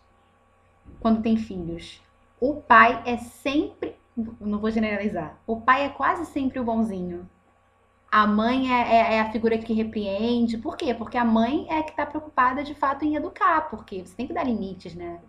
quando 1.01 1.23
tem 1.23 1.37
filhos. 1.37 2.01
O 2.41 2.55
pai 2.57 3.03
é 3.07 3.17
sempre, 3.17 3.95
não 4.41 4.59
vou 4.59 4.71
generalizar, 4.71 5.39
o 5.47 5.61
pai 5.61 5.85
é 5.85 5.89
quase 5.91 6.27
sempre 6.27 6.59
o 6.59 6.65
bonzinho. 6.65 7.29
A 8.11 8.27
mãe 8.27 8.73
é, 8.73 8.97
é- 8.97 9.15
é 9.17 9.21
a 9.21 9.33
figura 9.33 9.59
que 9.59 9.73
repreende. 9.75 10.59
Por 10.59 10.77
quê? 10.77 10.95
Porque 10.95 11.19
a 11.19 11.25
mãe 11.25 11.67
é 11.71 11.83
que 11.83 11.97
tá 11.97 12.07
preocupada 12.07 12.63
de 12.65 12.75
fato 12.75 13.05
em 13.05 13.17
educar, 13.17 13.71
porque 13.71 14.05
você 14.07 14.15
tem 14.17 14.27
que 14.27 14.35
dar 14.35 14.45
limites, 14.45 14.95
né? 14.95 15.21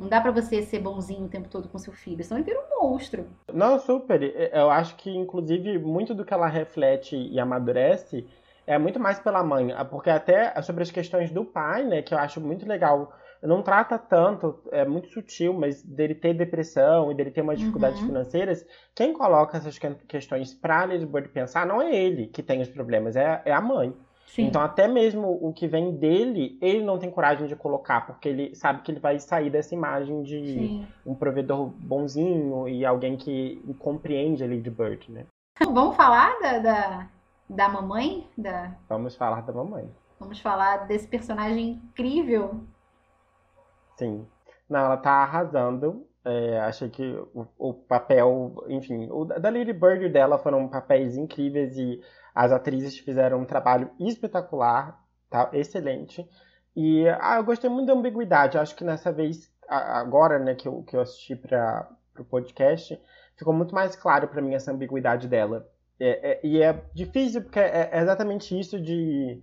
Não 0.00 0.08
dá 0.08 0.18
pra 0.18 0.30
você 0.30 0.62
ser 0.62 0.78
bonzinho 0.78 1.26
o 1.26 1.28
tempo 1.28 1.46
todo 1.50 1.68
com 1.68 1.76
seu 1.76 1.92
filho, 1.92 2.24
senão 2.24 2.40
ele 2.40 2.46
vira 2.50 2.58
um 2.58 2.82
monstro. 2.88 3.26
Não, 3.52 3.78
super. 3.78 4.22
Eu 4.50 4.70
acho 4.70 4.96
que, 4.96 5.10
inclusive, 5.14 5.78
muito 5.78 6.14
do 6.14 6.24
que 6.24 6.32
ela 6.32 6.46
reflete 6.48 7.14
e 7.14 7.38
amadurece 7.38 8.26
é 8.66 8.78
muito 8.78 8.98
mais 8.98 9.18
pela 9.18 9.44
mãe, 9.44 9.68
porque 9.90 10.08
até 10.08 10.58
sobre 10.62 10.82
as 10.84 10.90
questões 10.90 11.30
do 11.30 11.44
pai, 11.44 11.84
né, 11.84 12.00
que 12.00 12.14
eu 12.14 12.18
acho 12.18 12.40
muito 12.40 12.66
legal, 12.66 13.12
não 13.42 13.62
trata 13.62 13.98
tanto, 13.98 14.58
é 14.72 14.86
muito 14.86 15.08
sutil, 15.08 15.52
mas 15.52 15.82
dele 15.82 16.14
ter 16.14 16.32
depressão 16.32 17.10
e 17.12 17.14
dele 17.14 17.30
ter 17.30 17.42
umas 17.42 17.58
dificuldades 17.58 18.00
Uhum. 18.00 18.06
financeiras, 18.06 18.64
quem 18.94 19.12
coloca 19.12 19.58
essas 19.58 19.78
que- 19.78 19.94
questões 20.08 20.54
pra 20.54 20.84
Lady 20.86 21.04
Bird 21.04 21.28
pensar 21.28 21.66
não 21.66 21.82
é 21.82 21.94
ele 21.94 22.26
que 22.28 22.42
tem 22.42 22.62
os 22.62 22.68
problemas, 22.70 23.16
é, 23.16 23.42
é 23.44 23.52
a 23.52 23.60
mãe. 23.60 23.94
Sim. 24.30 24.46
Então 24.46 24.62
até 24.62 24.86
mesmo 24.86 25.38
o 25.42 25.52
que 25.52 25.66
vem 25.66 25.96
dele, 25.96 26.56
ele 26.62 26.84
não 26.84 26.98
tem 26.98 27.10
coragem 27.10 27.48
de 27.48 27.56
colocar, 27.56 28.06
porque 28.06 28.28
ele 28.28 28.54
sabe 28.54 28.82
que 28.82 28.92
ele 28.92 29.00
vai 29.00 29.18
sair 29.18 29.50
dessa 29.50 29.74
imagem 29.74 30.22
de 30.22 30.46
Sim. 30.46 30.86
um 31.04 31.14
provedor 31.14 31.66
bonzinho 31.66 32.68
e 32.68 32.86
alguém 32.86 33.16
que 33.16 33.60
compreende 33.80 34.44
a 34.44 34.46
Lady 34.46 34.70
Bird, 34.70 35.10
né? 35.10 35.26
Vamos 35.58 35.96
falar 35.96 36.38
da, 36.38 36.58
da, 36.58 37.08
da 37.48 37.68
mamãe? 37.68 38.26
Da... 38.38 38.72
Vamos 38.88 39.16
falar 39.16 39.42
da 39.42 39.52
mamãe. 39.52 39.90
Vamos 40.20 40.38
falar 40.38 40.86
desse 40.86 41.08
personagem 41.08 41.80
incrível. 41.90 42.60
Sim. 43.96 44.24
Não, 44.68 44.80
ela 44.80 44.96
tá 44.96 45.10
arrasando. 45.10 46.06
É, 46.24 46.60
achei 46.60 46.90
que 46.90 47.02
o, 47.34 47.46
o 47.58 47.72
papel, 47.74 48.54
enfim, 48.68 49.08
o 49.10 49.24
da 49.24 49.48
Lady 49.48 49.72
Bird 49.72 50.04
e 50.04 50.08
dela 50.08 50.38
foram 50.38 50.68
papéis 50.68 51.16
incríveis 51.16 51.76
e 51.78 52.00
as 52.34 52.52
atrizes 52.52 52.98
fizeram 52.98 53.40
um 53.40 53.44
trabalho 53.46 53.90
espetacular, 53.98 55.02
tá? 55.30 55.48
Excelente. 55.52 56.28
E 56.76 57.08
ah, 57.20 57.36
eu 57.36 57.44
gostei 57.44 57.70
muito 57.70 57.86
da 57.86 57.94
ambiguidade. 57.94 58.58
Acho 58.58 58.76
que 58.76 58.84
nessa 58.84 59.10
vez, 59.10 59.50
agora, 59.68 60.38
né, 60.38 60.54
que 60.54 60.68
eu, 60.68 60.82
que 60.82 60.94
eu 60.94 61.00
assisti 61.00 61.34
para 61.34 61.88
o 62.18 62.24
podcast, 62.24 63.00
ficou 63.36 63.52
muito 63.54 63.74
mais 63.74 63.96
claro 63.96 64.28
para 64.28 64.42
mim 64.42 64.54
essa 64.54 64.70
ambiguidade 64.72 65.26
dela. 65.26 65.66
É- 65.98 66.32
é- 66.32 66.40
e 66.46 66.62
é 66.62 66.72
difícil 66.94 67.42
porque 67.42 67.58
é, 67.60 67.90
é 67.92 68.00
exatamente 68.00 68.58
isso 68.58 68.80
de 68.80 69.42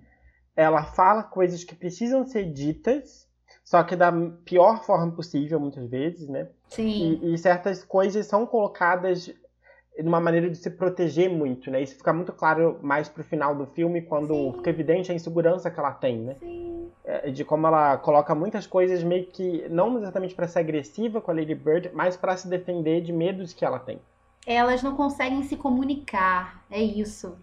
ela 0.56 0.84
fala 0.84 1.24
coisas 1.24 1.64
que 1.64 1.76
precisam 1.76 2.26
ser 2.26 2.52
ditas, 2.52 3.27
só 3.68 3.84
que 3.84 3.98
da 3.98 4.14
pior 4.46 4.82
forma 4.86 5.12
possível, 5.12 5.60
muitas 5.60 5.90
vezes, 5.90 6.30
né? 6.30 6.48
Sim. 6.70 7.20
E, 7.22 7.34
e 7.34 7.38
certas 7.38 7.84
coisas 7.84 8.26
são 8.26 8.46
colocadas 8.46 9.26
de 9.26 10.08
uma 10.08 10.22
maneira 10.22 10.50
de 10.50 10.58
se 10.58 10.70
proteger 10.70 11.30
muito, 11.30 11.70
né? 11.70 11.82
Isso 11.82 11.98
fica 11.98 12.14
muito 12.14 12.32
claro 12.32 12.80
mais 12.82 13.10
pro 13.10 13.26
final 13.26 13.54
do 13.54 13.66
filme, 13.66 14.02
quando 14.02 14.34
Sim. 14.34 14.54
fica 14.54 14.70
evidente 14.70 15.12
a 15.12 15.16
insegurança 15.16 15.70
que 15.70 15.78
ela 15.78 15.92
tem, 15.92 16.18
né? 16.18 16.36
Sim. 16.40 16.90
É, 17.04 17.30
De 17.30 17.44
como 17.44 17.68
ela 17.68 17.98
coloca 17.98 18.34
muitas 18.34 18.66
coisas 18.66 19.04
meio 19.04 19.28
que, 19.28 19.68
não 19.68 19.98
exatamente 19.98 20.34
para 20.34 20.48
ser 20.48 20.60
agressiva 20.60 21.20
com 21.20 21.32
a 21.32 21.34
Lady 21.34 21.54
Bird, 21.54 21.92
mas 21.94 22.16
para 22.16 22.38
se 22.38 22.48
defender 22.48 23.02
de 23.02 23.12
medos 23.12 23.52
que 23.52 23.66
ela 23.66 23.80
tem. 23.80 24.00
Elas 24.46 24.82
não 24.82 24.96
conseguem 24.96 25.44
se 25.44 25.58
comunicar. 25.58 26.64
É 26.72 26.82
isso. 26.82 27.36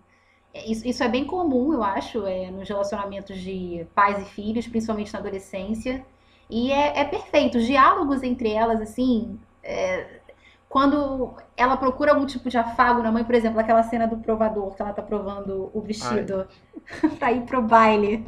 É 0.55 0.71
Isso, 0.71 0.89
isso 0.89 1.03
é 1.05 1.09
bem 1.09 1.27
comum, 1.27 1.75
eu 1.75 1.83
acho, 1.83 2.25
é, 2.27 2.51
nos 2.51 2.67
relacionamentos 2.67 3.37
de 3.37 3.87
pais 3.95 4.23
e 4.23 4.25
filhos, 4.25 4.67
principalmente 4.67 5.13
na 5.13 5.19
adolescência. 5.19 6.03
E 6.49 6.71
é, 6.73 7.01
é 7.01 7.05
perfeito. 7.05 7.59
Os 7.59 7.67
diálogos 7.67 8.23
entre 8.23 8.51
elas, 8.51 8.81
assim, 8.81 9.39
é, 9.63 10.21
quando 10.69 11.35
ela 11.57 11.77
procura 11.77 12.13
algum 12.13 12.27
tipo 12.27 12.49
de 12.49 12.59
afago 12.59 13.03
na 13.03 13.13
mãe, 13.13 13.25
por 13.25 13.35
exemplo, 13.35 13.61
aquela 13.61 13.83
cena 13.85 14.07
do 14.07 14.17
provador, 14.17 14.75
que 14.75 14.83
ela 14.83 14.93
tá 14.93 15.03
provando 15.03 15.71
o 15.73 15.81
vestido 15.81 16.47
pra 17.19 17.33
ir 17.33 17.43
pro 17.43 17.63
baile. 17.63 18.27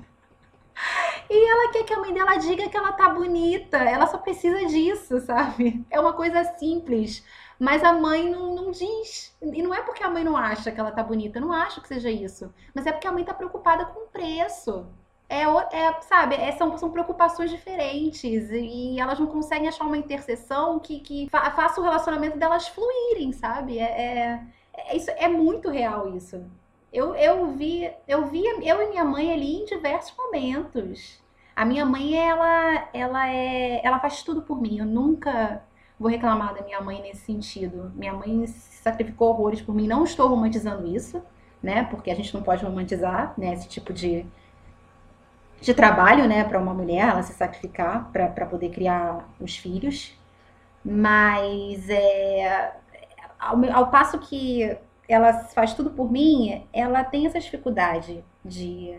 E 1.28 1.50
ela 1.50 1.72
quer 1.72 1.84
que 1.84 1.92
a 1.92 1.98
mãe 1.98 2.14
dela 2.14 2.36
diga 2.36 2.68
que 2.68 2.76
ela 2.76 2.92
tá 2.92 3.08
bonita. 3.08 3.78
Ela 3.78 4.06
só 4.06 4.18
precisa 4.18 4.64
disso, 4.66 5.20
sabe? 5.20 5.84
É 5.90 5.98
uma 5.98 6.12
coisa 6.12 6.44
simples. 6.56 7.24
Mas 7.58 7.82
a 7.82 7.92
mãe 7.92 8.30
não, 8.30 8.54
não 8.54 8.70
diz. 8.70 9.36
E 9.42 9.62
não 9.62 9.74
é 9.74 9.82
porque 9.82 10.02
a 10.04 10.10
mãe 10.10 10.22
não 10.22 10.36
acha 10.36 10.70
que 10.70 10.78
ela 10.78 10.92
tá 10.92 11.02
bonita. 11.02 11.38
Eu 11.38 11.42
não 11.42 11.52
acho 11.52 11.80
que 11.80 11.88
seja 11.88 12.10
isso. 12.10 12.52
Mas 12.74 12.86
é 12.86 12.92
porque 12.92 13.08
a 13.08 13.12
mãe 13.12 13.24
tá 13.24 13.34
preocupada 13.34 13.86
com 13.86 14.04
o 14.04 14.08
preço. 14.08 14.86
É, 15.28 15.42
é, 15.42 16.00
sabe, 16.02 16.36
é- 16.36 16.52
são, 16.52 16.76
são 16.78 16.90
preocupações 16.90 17.50
diferentes. 17.50 18.50
E 18.50 18.98
elas 19.00 19.18
não 19.18 19.26
conseguem 19.26 19.68
achar 19.68 19.84
uma 19.84 19.98
interseção 19.98 20.78
que, 20.78 21.00
que 21.00 21.28
fa- 21.30 21.50
faça 21.52 21.80
o 21.80 21.84
relacionamento 21.84 22.38
delas 22.38 22.68
fluírem, 22.68 23.32
sabe? 23.32 23.78
É, 23.78 23.84
é, 23.84 24.40
é 24.92 24.96
isso, 24.96 25.10
é 25.10 25.28
muito 25.28 25.68
real 25.70 26.14
isso. 26.16 26.44
Eu, 26.92 27.14
eu 27.16 27.46
vi, 27.52 27.90
eu 28.06 28.26
vi 28.26 28.42
eu 28.62 28.80
e 28.82 28.88
minha 28.88 29.04
mãe 29.04 29.32
ali 29.32 29.56
em 29.62 29.64
diversos 29.64 30.14
momentos. 30.16 31.20
A 31.54 31.64
minha 31.64 31.84
mãe, 31.84 32.14
ela, 32.16 32.88
ela 32.92 33.28
é, 33.28 33.80
ela 33.84 33.98
faz 33.98 34.22
tudo 34.22 34.42
por 34.42 34.60
mim. 34.60 34.78
Eu 34.78 34.86
nunca 34.86 35.62
vou 35.98 36.08
reclamar 36.10 36.54
da 36.54 36.62
minha 36.62 36.80
mãe 36.80 37.00
nesse 37.02 37.22
sentido. 37.26 37.90
Minha 37.94 38.12
mãe 38.12 38.46
se 38.46 38.76
sacrificou 38.82 39.28
horrores 39.30 39.60
por 39.62 39.74
mim. 39.74 39.86
Não 39.88 40.04
estou 40.04 40.28
romantizando 40.28 40.86
isso, 40.86 41.22
né? 41.62 41.84
Porque 41.90 42.10
a 42.10 42.14
gente 42.14 42.32
não 42.34 42.42
pode 42.42 42.64
romantizar, 42.64 43.34
né, 43.36 43.52
esse 43.54 43.68
tipo 43.68 43.92
de 43.92 44.26
de 45.60 45.74
trabalho, 45.74 46.28
né, 46.28 46.44
para 46.44 46.60
uma 46.60 46.74
mulher, 46.74 47.08
ela 47.08 47.22
se 47.22 47.32
sacrificar 47.32 48.10
para 48.12 48.46
poder 48.46 48.70
criar 48.70 49.28
os 49.40 49.56
filhos. 49.56 50.14
Mas 50.84 51.88
é 51.90 52.72
ao, 53.38 53.62
ao 53.72 53.90
passo 53.90 54.18
que 54.18 54.76
ela 55.08 55.32
faz 55.32 55.74
tudo 55.74 55.90
por 55.90 56.10
mim, 56.10 56.66
ela 56.72 57.04
tem 57.04 57.26
essa 57.26 57.38
dificuldade 57.38 58.24
de, 58.44 58.98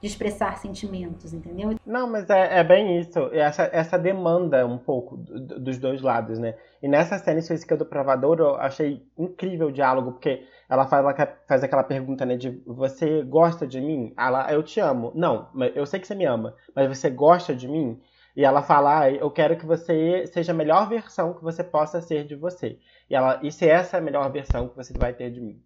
de 0.00 0.06
expressar 0.06 0.58
sentimentos, 0.58 1.32
entendeu? 1.32 1.74
Não, 1.84 2.06
mas 2.10 2.28
é, 2.28 2.58
é 2.60 2.64
bem 2.64 2.98
isso. 3.00 3.18
Essa, 3.32 3.68
essa 3.72 3.98
demanda 3.98 4.66
um 4.66 4.78
pouco 4.78 5.16
do- 5.16 5.40
do- 5.40 5.60
dos 5.60 5.78
dois 5.78 6.02
lados, 6.02 6.38
né? 6.38 6.54
E 6.82 6.88
nessa 6.88 7.18
cena 7.18 7.38
específica 7.40 7.76
do 7.76 7.86
Provador, 7.86 8.38
eu 8.38 8.56
achei 8.56 9.02
incrível 9.18 9.68
o 9.68 9.72
diálogo, 9.72 10.12
porque 10.12 10.46
ela 10.68 10.86
faz, 10.86 11.04
ela 11.04 11.38
faz 11.46 11.62
aquela 11.62 11.84
pergunta, 11.84 12.24
né? 12.26 12.36
De 12.36 12.50
você 12.66 13.22
gosta 13.22 13.66
de 13.66 13.80
mim? 13.80 14.12
Ela, 14.16 14.52
eu 14.52 14.62
te 14.62 14.80
amo. 14.80 15.12
Não, 15.14 15.48
eu 15.74 15.86
sei 15.86 16.00
que 16.00 16.06
você 16.06 16.14
me 16.14 16.24
ama, 16.24 16.54
mas 16.74 16.88
você 16.88 17.10
gosta 17.10 17.54
de 17.54 17.68
mim? 17.68 18.00
E 18.36 18.44
ela 18.44 18.62
fala, 18.62 19.00
ah, 19.00 19.10
eu 19.10 19.30
quero 19.30 19.56
que 19.56 19.64
você 19.64 20.26
seja 20.26 20.52
a 20.52 20.54
melhor 20.54 20.88
versão 20.88 21.32
que 21.32 21.42
você 21.42 21.64
possa 21.64 22.02
ser 22.02 22.26
de 22.26 22.36
você. 22.36 22.78
E 23.08 23.14
ela, 23.14 23.40
e 23.42 23.50
se 23.50 23.66
essa 23.66 23.96
é 23.96 24.00
a 24.00 24.02
melhor 24.02 24.30
versão 24.30 24.68
que 24.68 24.76
você 24.76 24.92
vai 24.92 25.14
ter 25.14 25.30
de 25.30 25.40
mim? 25.40 25.62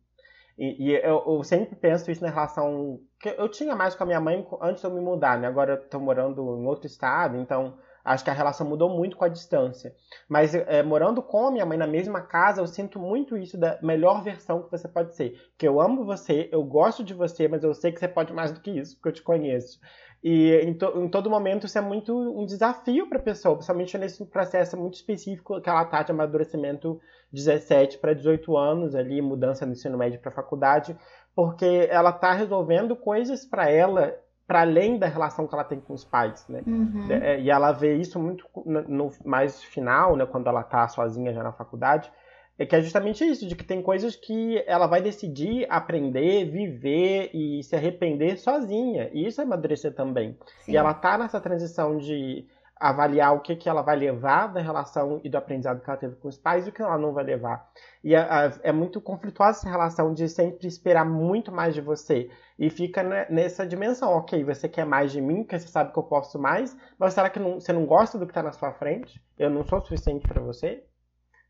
E, 0.57 0.91
e 0.91 0.95
eu, 0.95 1.25
eu 1.27 1.43
sempre 1.43 1.75
penso 1.75 2.11
isso 2.11 2.23
na 2.23 2.31
relação 2.31 3.01
que 3.19 3.29
eu 3.31 3.49
tinha 3.49 3.75
mais 3.75 3.95
com 3.95 4.05
a 4.05 4.07
minha 4.07 4.21
mãe 4.21 4.47
antes 4.61 4.83
de 4.83 4.87
eu 4.87 4.93
me 4.93 5.01
mudar, 5.01 5.39
né? 5.39 5.49
Agora 5.49 5.73
eu 5.73 5.89
tô 5.89 5.99
morando 5.99 6.43
em 6.43 6.67
outro 6.67 6.87
estado, 6.87 7.37
então 7.39 7.77
acho 8.05 8.25
que 8.25 8.31
a 8.31 8.35
relação 8.35 8.67
mudou 8.69 8.89
muito 8.89 9.17
com 9.17 9.25
a 9.25 9.29
distância. 9.29 9.95
Mas 10.29 10.55
é, 10.55 10.83
morando 10.83 11.23
com 11.23 11.47
a 11.47 11.51
minha 11.51 11.67
mãe 11.67 11.79
na 11.79 11.87
mesma 11.87 12.21
casa, 12.21 12.61
eu 12.61 12.67
sinto 12.67 12.99
muito 12.99 13.37
isso 13.37 13.59
da 13.59 13.79
melhor 13.83 14.23
versão 14.23 14.63
que 14.63 14.71
você 14.71 14.89
pode 14.89 15.15
ser. 15.15 15.33
Porque 15.51 15.67
eu 15.69 15.81
amo 15.81 16.05
você, 16.05 16.49
eu 16.53 16.63
gosto 16.65 17.03
de 17.05 17.15
você, 17.15 17.49
mas 17.49 17.63
eu 17.63 17.75
sei 17.75 17.93
que 17.93 17.99
você 18.01 18.09
pode 18.09 18.33
mais 18.33 18.53
do 18.53 18.61
que 18.61 18.71
isso, 18.71 18.97
porque 18.97 19.09
eu 19.09 19.13
te 19.13 19.23
conheço. 19.23 19.79
E 20.23 20.53
em, 20.63 20.75
to- 20.75 20.93
em 21.03 21.09
todo 21.09 21.31
momento 21.31 21.67
isso 21.67 21.79
é 21.79 21.81
muito 21.81 22.15
um 22.15 22.45
desafio 22.45 23.09
para 23.09 23.19
a 23.19 23.23
pessoa, 23.23 23.55
principalmente 23.55 23.97
nesse 23.97 24.25
processo 24.27 24.77
muito 24.77 24.95
específico 24.95 25.61
que 25.61 25.69
ela 25.69 25.85
tá 25.87 26.03
de 26.03 26.13
amadurecimento 26.13 27.01
17 27.33 27.99
para 27.99 28.13
18 28.13 28.55
anos 28.57 28.95
ali, 28.95 29.23
mudança 29.23 29.65
do 29.65 29.73
ensino 29.73 29.97
médio 29.97 30.21
para 30.21 30.31
faculdade, 30.31 30.95
porque 31.35 31.89
ela 31.91 32.13
tá 32.13 32.33
resolvendo 32.33 32.95
coisas 32.95 33.47
para 33.47 33.71
ela 33.71 34.15
para 34.51 34.63
além 34.63 34.99
da 34.99 35.07
relação 35.07 35.47
que 35.47 35.55
ela 35.55 35.63
tem 35.63 35.79
com 35.79 35.95
os 35.95 36.05
pais, 36.05 36.45
né? 36.49 36.61
Uhum. 36.67 37.07
É, 37.09 37.41
E 37.41 37.49
ela 37.49 37.71
vê 37.71 37.95
isso 37.95 38.19
muito 38.19 38.45
no, 38.67 38.83
no 38.83 39.13
mais 39.25 39.63
final, 39.63 40.17
né, 40.17 40.27
quando 40.27 40.49
ela 40.49 40.65
tá 40.65 40.89
sozinha 40.89 41.33
já 41.33 41.41
na 41.41 41.53
faculdade, 41.53 42.11
é 42.59 42.67
que 42.67 42.75
é 42.75 42.83
justamente 42.83 43.25
isso, 43.25 43.47
de 43.47 43.55
que 43.55 43.63
tem 43.63 43.81
coisas 43.81 44.17
que 44.17 44.61
ela 44.67 44.89
vai 44.89 45.01
decidir 45.01 45.69
aprender, 45.71 46.51
viver 46.51 47.31
e 47.33 47.63
se 47.63 47.77
arrepender 47.77 48.39
sozinha. 48.39 49.09
E 49.13 49.25
isso 49.25 49.41
é 49.41 49.45
amadurecer 49.45 49.95
também. 49.95 50.37
Sim. 50.63 50.73
E 50.73 50.77
ela 50.77 50.95
tá 50.95 51.17
nessa 51.17 51.41
transição 51.41 51.97
de 51.97 52.45
avaliar 52.81 53.35
o 53.35 53.41
que, 53.41 53.55
que 53.55 53.69
ela 53.69 53.83
vai 53.83 53.95
levar 53.97 54.47
da 54.49 54.61
relação 54.61 55.21
e 55.23 55.29
do 55.29 55.37
aprendizado 55.37 55.83
que 55.83 55.91
ela 55.91 55.99
teve 55.99 56.17
com 56.17 56.29
os 56.29 56.39
pais 56.39 56.67
e 56.67 56.71
o 56.71 56.73
que 56.73 56.81
ela 56.83 56.97
não 56.99 57.13
vai 57.13 57.25
levar. 57.25 57.71
E 58.03 58.17
a- 58.17 58.47
a- 58.49 58.53
é 58.63 58.73
muito 58.73 59.01
conflituosa 59.03 59.59
essa 59.61 59.69
relação 59.71 60.15
de 60.15 60.29
sempre 60.29 60.67
esperar 60.67 61.05
muito 61.05 61.53
mais 61.53 61.75
de 61.75 61.81
você. 61.83 62.31
E 62.59 62.71
fica 62.71 63.03
ne- 63.03 63.27
nessa 63.29 63.67
dimensão, 63.67 64.11
ok, 64.13 64.43
você 64.45 64.69
quer 64.69 64.87
mais 64.87 65.13
de 65.13 65.21
mim, 65.21 65.43
porque 65.45 65.59
você 65.59 65.69
sabe 65.69 65.93
que 65.93 65.99
eu 65.99 66.03
posso 66.05 66.39
mais, 66.39 66.77
mas 66.99 67.15
será 67.15 67.29
que 67.31 67.39
não- 67.39 67.61
você 67.61 67.73
não 67.73 67.85
gosta 67.87 68.19
do 68.19 68.27
que 68.27 68.31
está 68.31 68.43
na 68.43 68.53
sua 68.53 68.73
frente? 68.73 69.23
Eu 69.39 69.51
não 69.51 69.65
sou 69.65 69.79
o 69.79 69.83
suficiente 69.83 70.27
para 70.27 70.41
você? 70.41 70.83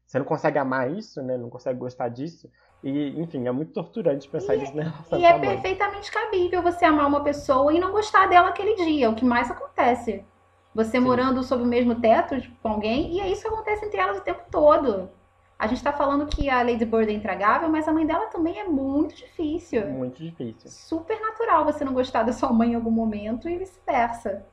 Você 0.04 0.18
não 0.18 0.26
consegue 0.26 0.58
amar 0.58 0.90
isso, 0.90 1.22
né? 1.22 1.37
Não 1.37 1.49
consegue 1.49 1.78
gostar 1.78 2.08
disso? 2.08 2.50
E, 2.82 3.20
enfim, 3.20 3.46
é 3.46 3.52
muito 3.52 3.72
torturante 3.72 4.28
pensar 4.28 4.56
nisso 4.56 4.75
na 4.75 4.82
relação 4.82 5.18
E 5.20 5.25
é 5.25 5.38
perfeitamente 5.38 6.10
cabível 6.10 6.62
você 6.62 6.84
amar 6.84 7.06
uma 7.06 7.22
pessoa 7.22 7.72
e 7.72 7.78
não 7.78 7.92
gostar 7.92 8.26
dela 8.26 8.49
aquele 8.49 8.75
dia, 8.75 9.08
o 9.08 9.14
que 9.14 9.25
mais 9.25 9.50
acontece. 9.50 10.25
Você 10.74 10.92
Sim. 10.92 11.00
morando 11.00 11.42
sob 11.42 11.62
o 11.62 11.66
mesmo 11.66 11.96
teto 11.96 12.40
com 12.62 12.68
alguém, 12.68 13.12
e 13.12 13.20
é 13.20 13.28
isso 13.28 13.42
que 13.42 13.48
acontece 13.48 13.84
entre 13.84 13.98
elas 13.98 14.18
o 14.18 14.22
tempo 14.22 14.42
todo. 14.50 15.10
A 15.58 15.66
gente 15.66 15.82
tá 15.82 15.92
falando 15.92 16.26
que 16.26 16.48
a 16.48 16.62
Lady 16.62 16.86
Bird 16.86 17.10
é 17.10 17.14
intragável, 17.14 17.68
mas 17.68 17.86
a 17.86 17.92
mãe 17.92 18.06
dela 18.06 18.26
também 18.26 18.58
é 18.58 18.64
muito 18.64 19.14
difícil. 19.14 19.86
Muito 19.88 20.22
difícil. 20.22 20.70
Super 20.70 21.20
natural 21.20 21.66
você 21.66 21.84
não 21.84 21.92
gostar 21.92 22.22
da 22.22 22.32
sua 22.32 22.50
mãe 22.50 22.72
em 22.72 22.74
algum 22.76 22.90
momento 22.90 23.46
e 23.46 23.58
vice-versa. 23.58 24.46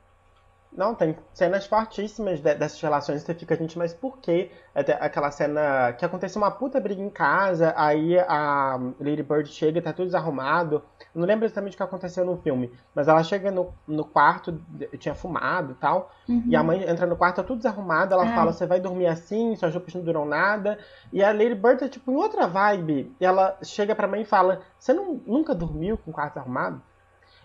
Não, 0.70 0.94
tem 0.94 1.16
cenas 1.32 1.66
fortíssimas 1.66 2.40
dessas 2.40 2.80
relações. 2.80 3.22
Você 3.22 3.34
fica, 3.34 3.56
gente, 3.56 3.78
mas 3.78 3.94
por 3.94 4.18
quê? 4.18 4.50
Até 4.74 4.92
aquela 4.92 5.30
cena 5.30 5.92
que 5.94 6.04
aconteceu 6.04 6.40
uma 6.40 6.50
puta 6.50 6.78
briga 6.78 7.00
em 7.00 7.10
casa, 7.10 7.72
aí 7.76 8.18
a 8.18 8.78
Lady 9.00 9.22
Bird 9.22 9.48
chega 9.48 9.78
e 9.78 9.82
tá 9.82 9.92
tudo 9.92 10.06
desarrumado. 10.06 10.82
Eu 11.14 11.20
não 11.20 11.26
lembro 11.26 11.46
exatamente 11.46 11.74
o 11.74 11.76
que 11.76 11.82
aconteceu 11.82 12.24
no 12.24 12.36
filme, 12.36 12.70
mas 12.94 13.08
ela 13.08 13.22
chega 13.24 13.50
no, 13.50 13.72
no 13.86 14.04
quarto, 14.04 14.60
tinha 14.98 15.14
fumado 15.14 15.72
e 15.72 15.74
tal, 15.76 16.12
uhum. 16.28 16.44
e 16.46 16.54
a 16.54 16.62
mãe 16.62 16.88
entra 16.88 17.06
no 17.06 17.16
quarto, 17.16 17.36
tá 17.36 17.42
tudo 17.42 17.58
desarrumado, 17.58 18.14
ela 18.14 18.26
fala, 18.34 18.52
você 18.52 18.66
vai 18.66 18.78
dormir 18.78 19.06
assim, 19.06 19.56
suas 19.56 19.72
roupas 19.72 19.94
não 19.94 20.02
duram 20.02 20.24
nada. 20.24 20.78
E 21.12 21.24
a 21.24 21.32
Lady 21.32 21.54
Bird 21.54 21.80
tá, 21.80 21.88
tipo, 21.88 22.12
em 22.12 22.16
outra 22.16 22.46
vibe, 22.46 23.12
e 23.18 23.24
ela 23.24 23.56
chega 23.62 23.96
pra 23.96 24.06
mãe 24.06 24.22
e 24.22 24.26
fala, 24.26 24.60
você 24.78 24.92
não, 24.92 25.20
nunca 25.26 25.54
dormiu 25.54 25.96
com 25.96 26.10
o 26.10 26.14
quarto 26.14 26.34
desarrumado? 26.34 26.80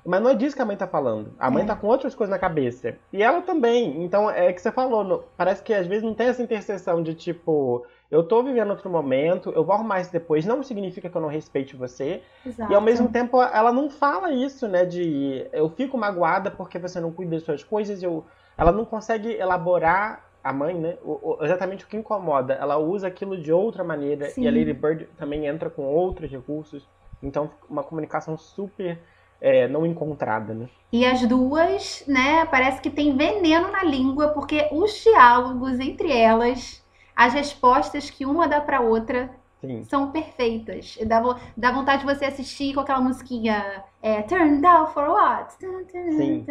Mas 0.06 0.22
não 0.22 0.32
é 0.32 0.36
disso 0.36 0.56
que 0.56 0.62
a 0.62 0.66
mãe 0.66 0.76
tá 0.76 0.88
falando. 0.88 1.34
A 1.40 1.50
mãe 1.50 1.64
é. 1.64 1.66
tá 1.66 1.76
com 1.76 1.88
outras 1.88 2.14
coisas 2.14 2.32
na 2.32 2.40
cabeça. 2.40 2.98
E 3.12 3.24
ela 3.24 3.42
também. 3.42 4.04
Então, 4.04 4.30
é 4.30 4.52
que 4.52 4.62
você 4.62 4.72
falou. 4.72 5.30
parece 5.38 5.64
que 5.64 5.74
às 5.74 5.88
vezes 5.88 6.04
não 6.04 6.14
tem 6.14 6.28
essa 6.28 6.44
interseção 6.44 7.02
de 7.02 7.14
tipo, 7.14 7.86
eu 8.12 8.22
tô 8.24 8.44
vivendo 8.44 8.72
outro 8.72 8.90
momento, 8.90 9.52
eu 9.56 9.64
vou 9.64 9.74
arrumar 9.74 10.02
isso 10.02 10.12
depois. 10.12 10.46
Não 10.46 10.62
significa 10.62 11.10
que 11.10 11.16
eu 11.16 11.22
não 11.22 11.30
respeite 11.30 11.76
você. 11.76 12.22
Exato. 12.46 12.72
E 12.72 12.76
ao 12.76 12.82
mesmo 12.82 13.10
tempo, 13.10 13.42
ela 13.42 13.72
não 13.72 13.90
fala 13.90 14.32
isso, 14.34 14.68
né? 14.68 14.86
De 14.86 15.48
eu 15.54 15.70
fico 15.70 15.98
magoada 15.98 16.52
porque 16.52 16.78
você 16.78 17.00
não 17.00 17.12
cuida 17.12 17.32
das 17.36 17.44
suas 17.44 17.64
coisas. 17.64 18.04
Eu, 18.04 18.26
ela 18.58 18.72
não 18.72 18.84
consegue 18.84 19.32
elaborar 19.34 20.30
a 20.44 20.52
mãe, 20.52 20.76
né? 20.76 20.98
O, 21.02 21.38
o, 21.40 21.46
exatamente 21.46 21.86
o 21.86 21.88
que 21.88 21.96
incomoda. 21.96 22.56
Ela 22.56 22.78
usa 22.78 23.08
aquilo 23.08 23.42
de 23.42 23.54
outra 23.54 23.84
maneira. 23.86 24.26
Sim. 24.26 24.44
E 24.44 24.48
a 24.50 24.52
Lady 24.52 24.74
Bird 24.74 25.08
também 25.18 25.46
entra 25.46 25.70
com 25.70 25.84
outros 25.84 26.30
recursos. 26.30 26.86
Então, 27.22 27.50
uma 27.70 27.84
comunicação 27.84 28.38
super 28.38 29.00
é, 29.44 29.68
não 29.68 29.86
encontrada, 29.86 30.54
né? 30.54 30.70
E 30.90 31.06
as 31.06 31.28
duas, 31.28 32.02
né, 32.08 32.46
parece 32.46 32.80
que 32.80 32.90
tem 32.90 33.16
veneno 33.18 33.70
na 33.70 33.84
língua, 33.84 34.30
porque 34.30 34.70
os 34.72 35.04
diálogos 35.04 35.80
entre 35.82 36.12
elas, 36.12 36.82
as 37.14 37.34
respostas 37.34 38.10
que 38.10 38.26
uma 38.26 38.48
dá 38.48 38.62
para 38.62 38.80
outra 38.80 39.30
Sim. 39.60 39.84
são 39.84 40.12
perfeitas. 40.12 40.98
Dá, 41.06 41.22
dá 41.58 41.72
vontade 41.74 42.06
de 42.06 42.14
você 42.14 42.24
assistir 42.24 42.74
com 42.74 42.80
aquela 42.80 43.02
musiquinha 43.02 43.84
é, 44.02 44.22
Turn 44.22 44.62
down 44.62 44.88
for 44.88 45.10
what? 45.10 45.54
Sim. 45.60 46.46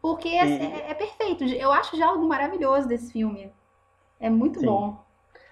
Porque 0.00 0.28
é, 0.28 0.46
é, 0.46 0.90
é, 0.90 0.94
perfeito. 0.94 1.44
Eu 1.44 1.70
acho 1.70 1.94
o 1.94 1.98
diálogo 1.98 2.26
maravilhoso 2.26 2.88
desse 2.88 3.12
filme. 3.12 3.52
É 4.18 4.30
muito 4.30 4.60
Sim. 4.60 4.66
bom 4.66 5.09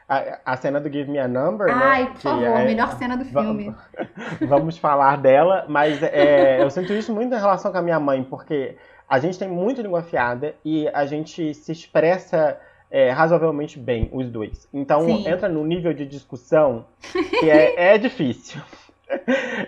a, 0.09 0.39
a 0.53 0.57
cena 0.57 0.81
do 0.81 0.91
Give 0.91 1.11
Me 1.11 1.19
a 1.19 1.29
Number, 1.29 1.67
né, 1.67 1.75
Ai, 1.75 2.05
né? 2.05 2.11
por 2.11 2.21
favor, 2.21 2.45
é, 2.45 2.65
melhor 2.65 2.97
cena 2.97 3.17
do 3.17 3.25
filme. 3.27 3.75
Vamos 4.41 4.79
falar 4.79 5.17
dela, 5.19 5.67
mas 5.69 6.03
é, 6.03 6.63
eu 6.63 6.71
sinto 6.71 6.93
isso 6.95 7.13
muito 7.13 7.35
em 7.35 7.39
relação 7.39 7.71
com 7.71 7.79
a 7.79 7.83
minha 7.83 8.01
mãe, 8.01 8.25
porque 8.25 8.77
a 9.07 9.19
gente 9.19 9.39
tem 9.39 9.49
muita 9.49 9.83
língua 9.83 10.01
afiada 10.01 10.55
e 10.65 10.89
a 10.89 11.05
gente 11.05 11.53
se 11.53 11.73
expressa 11.73 12.59
é, 12.91 13.11
razoavelmente 13.11 13.79
bem, 13.79 14.09
os 14.11 14.31
dois. 14.31 14.67
Então 14.73 15.05
Sim. 15.05 15.29
entra 15.29 15.47
no 15.47 15.63
nível 15.63 15.93
de 15.93 16.07
discussão 16.07 16.87
que 17.39 17.51
é, 17.51 17.75
é 17.95 17.99
difícil. 17.99 18.63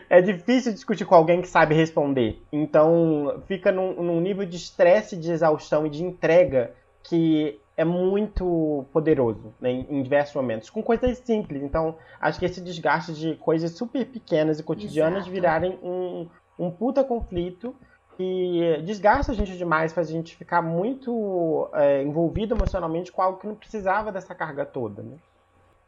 É 0.09 0.21
difícil 0.23 0.73
discutir 0.73 1.05
com 1.05 1.15
alguém 1.15 1.41
que 1.41 1.49
sabe 1.49 1.75
responder. 1.75 2.43
Então 2.51 3.43
fica 3.47 3.71
num, 3.71 4.03
num 4.03 4.21
nível 4.21 4.47
de 4.47 4.57
estresse, 4.57 5.17
de 5.17 5.31
exaustão 5.31 5.87
e 5.87 5.91
de 5.91 6.03
entrega 6.03 6.73
que 7.03 7.60
é 7.77 7.85
muito 7.85 8.85
poderoso 8.93 9.55
né, 9.61 9.71
em, 9.71 10.03
diversos 10.03 10.35
momentos, 10.35 10.69
com 10.69 10.83
coisas 10.83 11.19
simples. 11.19 11.63
Então, 11.63 11.97
acho 12.21 12.39
que 12.39 12.45
esse 12.45 12.61
desgaste 12.61 13.13
de 13.15 13.37
coisas 13.37 13.73
super 13.73 14.05
pequenas 14.07 14.61
e 14.61 14.63
cotidianas 14.63 15.21
Exato. 15.21 15.31
virarem 15.31 15.79
um, 15.83 16.29
um 16.59 16.71
puta 16.71 17.03
conflito 17.03 17.75
que 18.17 18.83
desgasta 18.85 19.33
a 19.33 19.35
gente 19.35 19.57
demais, 19.57 19.95
faz 19.95 20.09
a 20.09 20.13
gente 20.13 20.37
ficar 20.37 20.61
muito 20.61 21.71
é, 21.73 22.03
envolvido 22.03 22.55
emocionalmente 22.55 23.11
com 23.11 23.23
algo 23.23 23.39
que 23.39 23.47
não 23.47 23.55
precisava 23.55 24.13
dessa 24.13 24.35
carga 24.35 24.67
toda. 24.67 25.03
Né? 25.03 25.17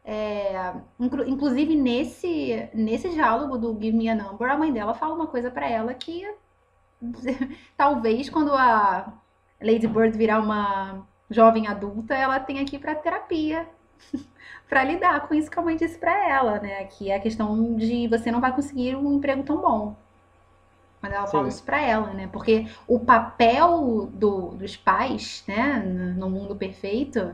É, 0.03 0.73
inclusive, 0.99 1.75
nesse, 1.75 2.69
nesse 2.73 3.09
diálogo 3.09 3.57
do 3.57 3.79
Give 3.79 3.95
Me 3.95 4.09
a 4.09 4.15
Number, 4.15 4.49
a 4.49 4.57
mãe 4.57 4.73
dela 4.73 4.95
fala 4.95 5.13
uma 5.13 5.27
coisa 5.27 5.51
para 5.51 5.69
ela 5.69 5.93
que 5.93 6.27
talvez 7.77 8.29
quando 8.29 8.51
a 8.51 9.13
Lady 9.61 9.87
Bird 9.87 10.17
virar 10.17 10.39
uma 10.39 11.05
jovem 11.33 11.67
adulta, 11.67 12.13
ela 12.15 12.39
tem 12.39 12.59
aqui 12.59 12.77
para 12.77 12.95
terapia, 12.95 13.67
para 14.69 14.83
lidar 14.83 15.27
com 15.27 15.33
isso 15.33 15.49
que 15.49 15.59
a 15.59 15.61
mãe 15.61 15.75
disse 15.75 15.97
para 15.97 16.29
ela, 16.29 16.59
né? 16.59 16.85
Que 16.85 17.09
é 17.11 17.15
a 17.15 17.19
questão 17.19 17.75
de 17.75 18.07
você 18.07 18.31
não 18.31 18.41
vai 18.41 18.53
conseguir 18.53 18.95
um 18.95 19.13
emprego 19.17 19.43
tão 19.43 19.57
bom. 19.57 19.95
Quando 20.99 21.13
ela 21.13 21.25
Sim. 21.27 21.33
fala 21.33 21.47
isso 21.49 21.63
para 21.63 21.81
ela, 21.81 22.13
né? 22.13 22.29
Porque 22.31 22.67
o 22.87 22.99
papel 22.99 24.09
do, 24.13 24.49
dos 24.51 24.77
pais, 24.77 25.43
né, 25.47 25.79
no 26.17 26.29
mundo 26.29 26.55
perfeito, 26.55 27.33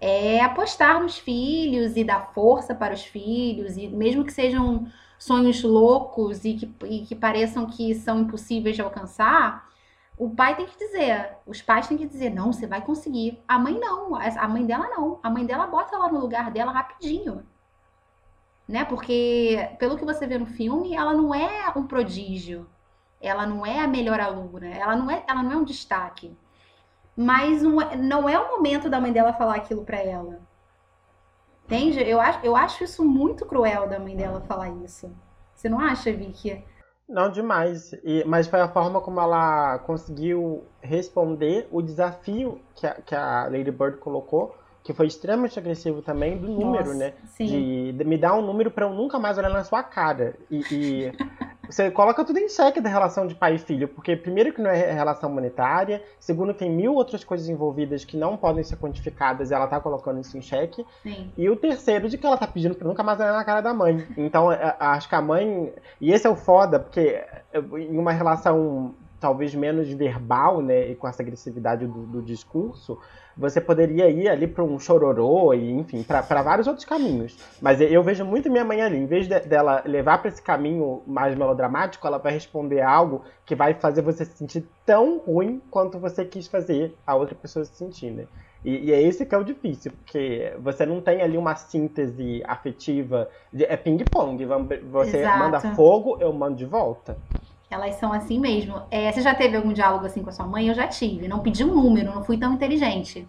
é 0.00 0.40
apostar 0.40 1.00
nos 1.00 1.18
filhos 1.18 1.96
e 1.96 2.02
dar 2.02 2.32
força 2.34 2.74
para 2.74 2.94
os 2.94 3.04
filhos, 3.04 3.76
e 3.76 3.86
mesmo 3.86 4.24
que 4.24 4.32
sejam 4.32 4.86
sonhos 5.18 5.62
loucos 5.62 6.44
e 6.44 6.54
que, 6.54 6.74
e 6.86 7.06
que 7.06 7.14
pareçam 7.14 7.66
que 7.66 7.94
são 7.94 8.20
impossíveis 8.20 8.74
de 8.74 8.82
alcançar, 8.82 9.70
o 10.16 10.30
pai 10.30 10.54
tem 10.54 10.66
que 10.66 10.76
dizer, 10.78 11.36
os 11.46 11.62
pais 11.62 11.86
têm 11.86 11.96
que 11.96 12.06
dizer, 12.06 12.30
não, 12.30 12.52
você 12.52 12.66
vai 12.66 12.82
conseguir. 12.82 13.42
A 13.48 13.58
mãe 13.58 13.78
não, 13.78 14.14
a 14.14 14.48
mãe 14.48 14.64
dela 14.64 14.88
não. 14.88 15.18
A 15.22 15.30
mãe 15.30 15.44
dela 15.44 15.66
bota 15.66 15.96
ela 15.96 16.10
no 16.10 16.20
lugar 16.20 16.50
dela 16.50 16.72
rapidinho. 16.72 17.46
Né? 18.68 18.84
Porque, 18.84 19.74
pelo 19.78 19.96
que 19.96 20.04
você 20.04 20.26
vê 20.26 20.38
no 20.38 20.46
filme, 20.46 20.94
ela 20.94 21.14
não 21.14 21.34
é 21.34 21.72
um 21.76 21.86
prodígio. 21.86 22.68
Ela 23.20 23.46
não 23.46 23.64
é 23.64 23.80
a 23.80 23.88
melhor 23.88 24.20
aluna. 24.20 24.68
Ela 24.68 24.96
não 24.96 25.10
é, 25.10 25.24
ela 25.26 25.42
não 25.42 25.52
é 25.52 25.56
um 25.56 25.64
destaque. 25.64 26.36
Mas 27.16 27.62
não 27.62 27.80
é, 27.80 27.96
não 27.96 28.28
é 28.28 28.38
o 28.38 28.56
momento 28.56 28.88
da 28.88 29.00
mãe 29.00 29.12
dela 29.12 29.32
falar 29.32 29.56
aquilo 29.56 29.84
para 29.84 29.98
ela. 29.98 30.40
Entende? 31.64 32.00
Eu 32.02 32.20
acho, 32.20 32.38
eu 32.42 32.56
acho 32.56 32.84
isso 32.84 33.04
muito 33.04 33.46
cruel 33.46 33.88
da 33.88 33.98
mãe 33.98 34.16
dela 34.16 34.40
falar 34.42 34.70
isso. 34.84 35.10
Você 35.54 35.68
não 35.68 35.80
acha, 35.80 36.12
Vicky? 36.12 36.64
Não, 37.12 37.30
demais. 37.30 37.92
E, 38.02 38.24
mas 38.26 38.48
foi 38.48 38.60
a 38.60 38.68
forma 38.68 38.98
como 39.02 39.20
ela 39.20 39.78
conseguiu 39.80 40.64
responder 40.80 41.68
o 41.70 41.82
desafio 41.82 42.58
que 42.74 42.86
a, 42.86 42.94
que 42.94 43.14
a 43.14 43.44
Lady 43.44 43.70
Bird 43.70 43.98
colocou, 43.98 44.56
que 44.82 44.94
foi 44.94 45.08
extremamente 45.08 45.58
agressivo 45.58 46.00
também, 46.00 46.38
do 46.38 46.48
número, 46.48 46.86
Nossa, 46.86 46.98
né? 46.98 47.12
De, 47.38 47.92
de, 47.92 48.04
me 48.04 48.16
dar 48.16 48.34
um 48.34 48.40
número 48.40 48.70
para 48.70 48.86
eu 48.86 48.94
nunca 48.94 49.18
mais 49.18 49.36
olhar 49.36 49.50
na 49.50 49.62
sua 49.62 49.82
cara. 49.82 50.34
E, 50.50 50.64
e 50.70 51.12
você 51.68 51.90
coloca 51.90 52.24
tudo 52.24 52.38
em 52.38 52.48
xeque 52.48 52.80
da 52.80 52.88
relação 52.88 53.26
de 53.26 53.34
pai 53.34 53.54
e 53.54 53.58
filho, 53.58 53.88
porque 53.88 54.16
primeiro 54.16 54.52
que 54.52 54.60
não 54.60 54.70
é 54.70 54.92
relação 54.92 55.30
monetária, 55.30 56.02
segundo 56.18 56.52
tem 56.52 56.70
mil 56.70 56.94
outras 56.94 57.24
coisas 57.24 57.48
envolvidas 57.48 58.04
que 58.04 58.16
não 58.16 58.36
podem 58.36 58.64
ser 58.64 58.76
quantificadas 58.76 59.50
e 59.50 59.54
ela 59.54 59.66
tá 59.66 59.80
colocando 59.80 60.20
isso 60.20 60.36
em 60.36 60.42
xeque. 60.42 60.84
Sim. 61.02 61.32
E 61.36 61.48
o 61.48 61.56
terceiro 61.56 62.08
de 62.08 62.18
que 62.18 62.26
ela 62.26 62.36
tá 62.36 62.46
pedindo 62.46 62.74
pra 62.74 62.86
nunca 62.86 63.02
mais 63.02 63.18
olhar 63.20 63.32
na 63.32 63.44
cara 63.44 63.60
da 63.60 63.72
mãe. 63.72 64.06
Então, 64.16 64.50
é, 64.50 64.76
acho 64.78 65.08
que 65.08 65.14
a 65.14 65.22
mãe. 65.22 65.72
E 66.00 66.12
esse 66.12 66.26
é 66.26 66.30
o 66.30 66.36
foda, 66.36 66.78
porque 66.78 67.24
em 67.54 67.96
uma 67.96 68.12
relação 68.12 68.94
talvez 69.22 69.54
menos 69.54 69.88
verbal, 69.88 70.60
né, 70.60 70.90
e 70.90 70.96
com 70.96 71.06
essa 71.06 71.22
agressividade 71.22 71.86
do, 71.86 72.04
do 72.06 72.20
discurso, 72.20 72.98
você 73.36 73.60
poderia 73.60 74.10
ir 74.10 74.28
ali 74.28 74.48
para 74.48 74.64
um 74.64 74.80
chororô 74.80 75.54
e, 75.54 75.70
enfim, 75.70 76.02
para 76.02 76.42
vários 76.42 76.66
outros 76.66 76.84
caminhos. 76.84 77.38
Mas 77.60 77.80
eu 77.80 78.02
vejo 78.02 78.24
muito 78.24 78.50
minha 78.50 78.64
mãe 78.64 78.82
ali, 78.82 78.96
em 78.96 79.06
vez 79.06 79.28
de, 79.28 79.38
dela 79.40 79.80
levar 79.86 80.18
para 80.18 80.28
esse 80.28 80.42
caminho 80.42 81.02
mais 81.06 81.36
melodramático, 81.36 82.04
ela 82.04 82.18
vai 82.18 82.32
responder 82.32 82.82
algo 82.82 83.22
que 83.46 83.54
vai 83.54 83.74
fazer 83.74 84.02
você 84.02 84.24
se 84.24 84.36
sentir 84.36 84.68
tão 84.84 85.18
ruim 85.18 85.62
quanto 85.70 86.00
você 86.00 86.24
quis 86.24 86.48
fazer 86.48 86.92
a 87.06 87.14
outra 87.14 87.36
pessoa 87.36 87.64
se 87.64 87.76
sentir, 87.76 88.10
né? 88.10 88.26
E, 88.64 88.86
e, 88.86 88.92
é 88.92 89.00
esse 89.00 89.24
que 89.24 89.34
é 89.34 89.38
o 89.38 89.44
difícil, 89.44 89.92
porque 89.92 90.52
você 90.60 90.84
não 90.84 91.00
tem 91.00 91.20
ali 91.20 91.36
uma 91.36 91.54
síntese 91.54 92.42
afetiva, 92.44 93.28
de, 93.52 93.64
é 93.64 93.76
ping-pong, 93.76 94.44
você 94.90 95.18
Exato. 95.18 95.38
manda 95.38 95.60
fogo, 95.74 96.16
eu 96.20 96.32
mando 96.32 96.56
de 96.56 96.64
volta. 96.64 97.16
Elas 97.72 97.94
são 97.94 98.12
assim 98.12 98.38
mesmo. 98.38 98.82
É, 98.90 99.10
você 99.10 99.22
já 99.22 99.34
teve 99.34 99.56
algum 99.56 99.72
diálogo 99.72 100.04
assim 100.04 100.22
com 100.22 100.28
a 100.28 100.32
sua 100.32 100.46
mãe? 100.46 100.68
Eu 100.68 100.74
já 100.74 100.86
tive. 100.86 101.26
Não 101.26 101.40
pedi 101.40 101.64
um 101.64 101.74
número, 101.74 102.14
não 102.14 102.22
fui 102.22 102.36
tão 102.36 102.52
inteligente. 102.52 103.26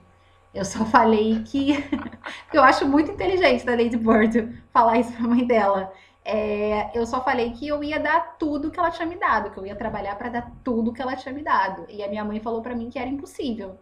Eu 0.53 0.65
só 0.65 0.83
falei 0.85 1.41
que. 1.43 1.77
eu 2.53 2.61
acho 2.61 2.85
muito 2.85 3.11
inteligente 3.11 3.65
da 3.65 3.71
Lady 3.71 3.95
Bird 3.95 4.61
falar 4.71 4.99
isso 4.99 5.13
pra 5.13 5.27
mãe 5.27 5.47
dela. 5.47 5.93
É, 6.25 6.91
eu 6.97 7.05
só 7.05 7.23
falei 7.23 7.51
que 7.51 7.65
eu 7.65 7.81
ia 7.81 7.99
dar 7.99 8.37
tudo 8.37 8.69
que 8.69 8.77
ela 8.77 8.91
tinha 8.91 9.07
me 9.07 9.15
dado, 9.15 9.49
que 9.49 9.57
eu 9.57 9.65
ia 9.65 9.75
trabalhar 9.77 10.17
para 10.17 10.29
dar 10.29 10.51
tudo 10.61 10.91
que 10.91 11.01
ela 11.01 11.15
tinha 11.15 11.33
me 11.33 11.41
dado. 11.41 11.85
E 11.89 12.03
a 12.03 12.09
minha 12.09 12.25
mãe 12.25 12.41
falou 12.41 12.61
para 12.61 12.75
mim 12.75 12.89
que 12.89 12.99
era 12.99 13.09
impossível. 13.09 13.77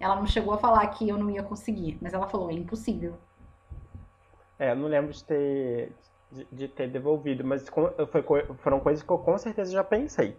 Ela 0.00 0.16
não 0.16 0.26
chegou 0.26 0.54
a 0.54 0.58
falar 0.58 0.84
que 0.88 1.08
eu 1.08 1.16
não 1.16 1.30
ia 1.30 1.42
conseguir, 1.44 1.98
mas 2.00 2.12
ela 2.12 2.26
falou: 2.26 2.50
é 2.50 2.54
impossível. 2.54 3.14
É, 4.58 4.72
eu 4.72 4.76
não 4.76 4.88
lembro 4.88 5.12
de 5.12 5.22
ter, 5.22 5.92
de, 6.32 6.46
de 6.50 6.68
ter 6.68 6.88
devolvido, 6.88 7.44
mas 7.44 7.68
foi, 7.68 8.44
foram 8.58 8.80
coisas 8.80 9.02
que 9.02 9.10
eu 9.10 9.18
com 9.18 9.36
certeza 9.36 9.72
já 9.72 9.84
pensei 9.84 10.36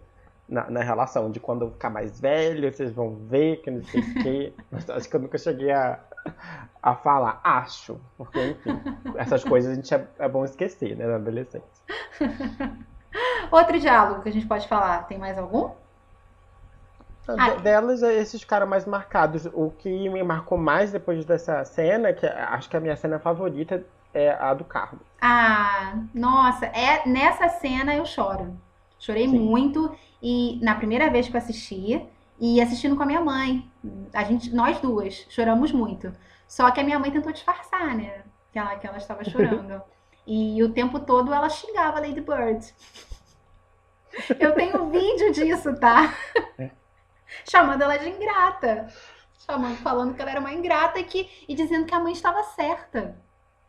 na, 0.48 0.68
na, 0.70 0.82
relação, 0.82 1.30
de 1.30 1.40
quando 1.40 1.64
eu 1.64 1.70
ficar 1.70 1.90
mais 1.90 2.20
velho, 2.20 2.70
vocês 2.70 2.92
vão 2.92 3.14
ver 3.14 3.62
que 3.62 3.70
não 3.70 3.82
sei 3.84 4.00
o 4.00 4.14
quê. 4.22 4.52
Mas 4.70 4.88
acho 4.90 5.08
que 5.08 5.16
eu 5.16 5.20
nunca 5.20 5.38
cheguei 5.38 5.70
a, 5.70 5.98
a 6.82 6.94
falar, 6.94 7.40
acho, 7.42 7.98
porque 8.16 8.50
enfim, 8.50 8.78
essas 9.16 9.42
coisas 9.42 9.72
a 9.72 9.74
gente 9.74 9.94
é, 9.94 10.06
é 10.18 10.28
bom 10.28 10.44
esquecer, 10.44 10.96
né, 10.96 11.06
na 11.06 11.16
adolescência. 11.16 11.68
Outro 13.50 13.78
diálogo 13.78 14.22
que 14.22 14.28
a 14.28 14.32
gente 14.32 14.46
pode 14.46 14.68
falar, 14.68 15.06
tem 15.06 15.18
mais 15.18 15.38
algum? 15.38 15.70
Ah, 17.26 17.54
delas, 17.54 18.02
esses 18.02 18.44
caras 18.44 18.68
mais 18.68 18.84
marcados. 18.84 19.46
O 19.46 19.70
que 19.70 20.10
me 20.10 20.22
marcou 20.22 20.58
mais 20.58 20.92
depois 20.92 21.24
dessa 21.24 21.64
cena, 21.64 22.12
que 22.12 22.26
acho 22.26 22.68
que 22.68 22.76
a 22.76 22.80
minha 22.80 22.96
cena 22.96 23.18
favorita 23.18 23.82
é 24.14 24.30
a 24.30 24.54
do 24.54 24.64
carro. 24.64 25.00
Ah, 25.20 25.98
nossa, 26.14 26.66
é 26.66 27.06
nessa 27.06 27.48
cena 27.48 27.94
eu 27.94 28.06
choro. 28.06 28.56
Chorei 28.98 29.28
Sim. 29.28 29.38
muito 29.38 29.94
e 30.22 30.58
na 30.62 30.74
primeira 30.76 31.10
vez 31.10 31.28
que 31.28 31.36
eu 31.36 31.38
assisti 31.38 32.06
e 32.38 32.60
assistindo 32.60 32.96
com 32.96 33.02
a 33.02 33.06
minha 33.06 33.20
mãe, 33.20 33.70
a 34.12 34.24
gente, 34.24 34.54
nós 34.54 34.80
duas 34.80 35.26
choramos 35.28 35.72
muito. 35.72 36.12
Só 36.46 36.70
que 36.70 36.80
a 36.80 36.84
minha 36.84 36.98
mãe 36.98 37.10
tentou 37.10 37.32
disfarçar, 37.32 37.94
né? 37.94 38.22
Que 38.52 38.58
ela, 38.58 38.76
que 38.76 38.86
ela 38.86 38.96
estava 38.96 39.24
chorando. 39.28 39.82
e 40.26 40.62
o 40.62 40.72
tempo 40.72 41.00
todo 41.00 41.34
ela 41.34 41.48
xingava 41.48 42.00
Lady 42.00 42.20
Bird. 42.20 42.72
Eu 44.38 44.54
tenho 44.54 44.90
vídeo 44.90 45.32
disso, 45.32 45.74
tá? 45.78 46.14
É. 46.58 46.70
Chamando 47.50 47.82
ela 47.82 47.96
de 47.96 48.08
ingrata. 48.08 48.86
Chamando, 49.38 49.76
falando 49.78 50.14
que 50.14 50.22
ela 50.22 50.30
era 50.30 50.40
uma 50.40 50.52
ingrata 50.52 50.98
e, 50.98 51.04
que, 51.04 51.28
e 51.48 51.54
dizendo 51.54 51.84
que 51.84 51.94
a 51.94 52.00
mãe 52.00 52.12
estava 52.12 52.42
certa. 52.44 53.18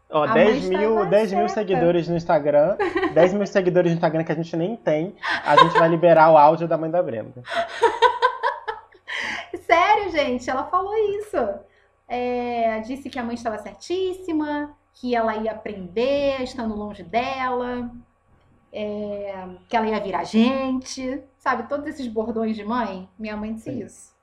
Ó, 0.10 0.28
10 0.28 0.70
mil, 0.70 1.06
10 1.06 1.34
mil 1.34 1.50
seguidores 1.50 2.08
no 2.08 2.16
Instagram. 2.16 2.78
10 3.14 3.34
mil 3.34 3.48
seguidores 3.48 3.92
no 3.92 3.96
Instagram 3.96 4.24
que 4.24 4.32
a 4.32 4.36
gente 4.36 4.56
nem 4.56 4.76
tem. 4.76 5.16
A 5.44 5.56
gente 5.58 5.78
vai 5.78 5.90
liberar 5.90 6.32
o 6.32 6.38
áudio 6.38 6.68
da 6.68 6.78
mãe 6.78 6.90
da 6.90 7.02
Brenda. 7.02 7.44
Sério, 9.66 10.12
gente, 10.12 10.50
ela 10.50 10.66
falou 10.66 10.96
isso. 10.96 11.38
É, 12.08 12.80
disse 12.82 13.10
que 13.10 13.18
a 13.18 13.24
mãe 13.24 13.36
estava 13.36 13.58
certíssima, 13.58 14.76
que 14.94 15.16
ela 15.16 15.36
ia 15.38 15.52
aprender 15.52 16.42
estando 16.42 16.76
longe 16.76 17.04
dela, 17.04 17.92
é, 18.72 19.48
que 19.68 19.76
ela 19.76 19.88
ia 19.88 20.00
virar 20.00 20.24
gente, 20.24 21.24
sabe? 21.40 21.68
Todos 21.68 21.88
esses 21.88 22.08
bordões 22.08 22.56
de 22.56 22.64
mãe. 22.64 23.10
Minha 23.18 23.36
mãe 23.36 23.54
disse 23.54 23.72
Sim. 23.72 23.84
isso. 23.84 24.16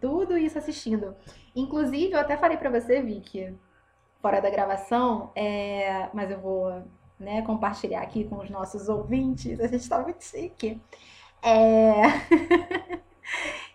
Tudo 0.00 0.36
isso 0.36 0.58
assistindo. 0.58 1.14
Inclusive, 1.56 2.12
eu 2.12 2.20
até 2.20 2.36
falei 2.36 2.56
para 2.56 2.70
você, 2.70 3.00
Vicky, 3.00 3.54
fora 4.20 4.40
da 4.40 4.50
gravação, 4.50 5.30
é, 5.34 6.08
mas 6.12 6.30
eu 6.30 6.40
vou 6.40 6.82
né, 7.18 7.42
compartilhar 7.42 8.00
aqui 8.00 8.24
com 8.24 8.36
os 8.36 8.50
nossos 8.50 8.88
ouvintes. 8.88 9.60
A 9.60 9.66
gente 9.66 9.88
tá 9.88 10.00
muito 10.00 10.24
chique. 10.24 10.80
É... 11.42 12.02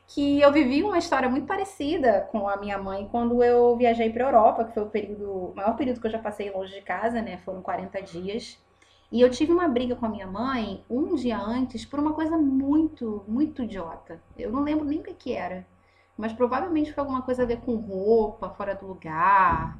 que 0.08 0.39
eu 0.39 0.51
vivi 0.51 0.81
uma 0.81 0.97
história 0.97 1.27
muito 1.27 1.45
parecida 1.45 2.21
com 2.31 2.47
a 2.47 2.55
minha 2.58 2.77
mãe 2.77 3.08
quando 3.12 3.43
eu 3.43 3.75
viajei 3.75 4.10
para 4.10 4.23
Europa, 4.23 4.63
que 4.63 4.73
foi 4.73 4.84
o 4.84 4.89
período, 4.89 5.29
o 5.29 5.53
maior 5.55 5.75
período 5.75 5.99
que 5.99 6.08
eu 6.08 6.12
já 6.12 6.19
passei 6.19 6.49
longe 6.49 6.73
de 6.73 6.81
casa, 6.81 7.21
né? 7.21 7.38
Foram 7.39 7.62
40 7.62 8.01
dias. 8.01 8.58
E 9.12 9.21
eu 9.21 9.29
tive 9.29 9.51
uma 9.51 9.67
briga 9.67 9.95
com 9.95 10.05
a 10.05 10.10
minha 10.10 10.27
mãe 10.27 10.84
um 10.89 11.15
dia 11.15 11.38
antes 11.38 11.86
por 11.86 11.99
uma 11.99 12.13
coisa 12.13 12.38
muito, 12.38 13.23
muito 13.27 13.63
idiota. 13.63 14.21
Eu 14.38 14.51
não 14.51 14.63
lembro 14.63 14.86
nem 14.86 14.99
o 14.99 15.03
que, 15.03 15.13
que 15.13 15.34
era. 15.34 15.65
Mas 16.17 16.31
provavelmente 16.31 16.93
foi 16.93 17.01
alguma 17.01 17.21
coisa 17.21 17.43
a 17.43 17.45
ver 17.45 17.60
com 17.62 17.75
roupa, 17.75 18.49
fora 18.51 18.73
do 18.73 18.88
lugar, 18.88 19.77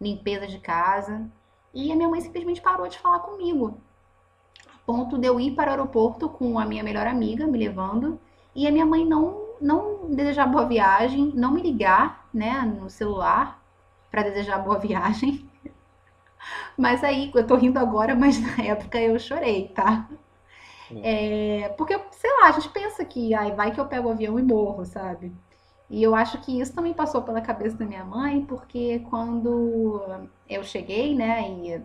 limpeza 0.00 0.46
de 0.46 0.58
casa. 0.58 1.26
E 1.72 1.92
a 1.92 1.96
minha 1.96 2.08
mãe 2.08 2.20
simplesmente 2.20 2.60
parou 2.60 2.88
de 2.88 2.98
falar 2.98 3.20
comigo. 3.20 3.78
A 4.66 4.78
ponto 4.86 5.18
de 5.18 5.26
eu 5.26 5.38
ir 5.40 5.54
para 5.54 5.68
o 5.68 5.70
aeroporto 5.72 6.28
com 6.28 6.58
a 6.58 6.64
minha 6.64 6.82
melhor 6.82 7.06
amiga 7.06 7.46
me 7.46 7.58
levando. 7.58 8.18
E 8.54 8.66
a 8.66 8.72
minha 8.72 8.86
mãe 8.86 9.04
não, 9.04 9.56
não 9.60 10.14
desejar 10.14 10.46
boa 10.46 10.66
viagem, 10.66 11.32
não 11.34 11.52
me 11.52 11.62
ligar 11.62 12.28
né, 12.32 12.62
no 12.62 12.88
celular 12.88 13.62
para 14.10 14.22
desejar 14.22 14.58
boa 14.58 14.78
viagem. 14.80 15.48
Mas 16.76 17.02
aí, 17.02 17.30
eu 17.34 17.46
tô 17.46 17.56
rindo 17.56 17.78
agora, 17.78 18.14
mas 18.14 18.40
na 18.40 18.64
época 18.64 19.00
eu 19.00 19.18
chorei, 19.18 19.68
tá? 19.68 20.08
É, 21.02 21.68
porque, 21.76 21.98
sei 22.12 22.30
lá, 22.40 22.48
a 22.48 22.52
gente 22.52 22.68
pensa 22.68 23.04
que 23.04 23.34
ai, 23.34 23.52
vai 23.52 23.72
que 23.72 23.80
eu 23.80 23.86
pego 23.86 24.08
o 24.08 24.12
avião 24.12 24.38
e 24.38 24.42
morro, 24.42 24.84
sabe? 24.84 25.32
E 25.88 26.02
eu 26.02 26.14
acho 26.14 26.40
que 26.40 26.60
isso 26.60 26.74
também 26.74 26.92
passou 26.92 27.22
pela 27.22 27.40
cabeça 27.40 27.76
da 27.76 27.84
minha 27.86 28.04
mãe, 28.04 28.44
porque 28.44 29.00
quando 29.10 30.00
eu 30.48 30.64
cheguei, 30.64 31.14
né, 31.14 31.48
e 31.48 31.82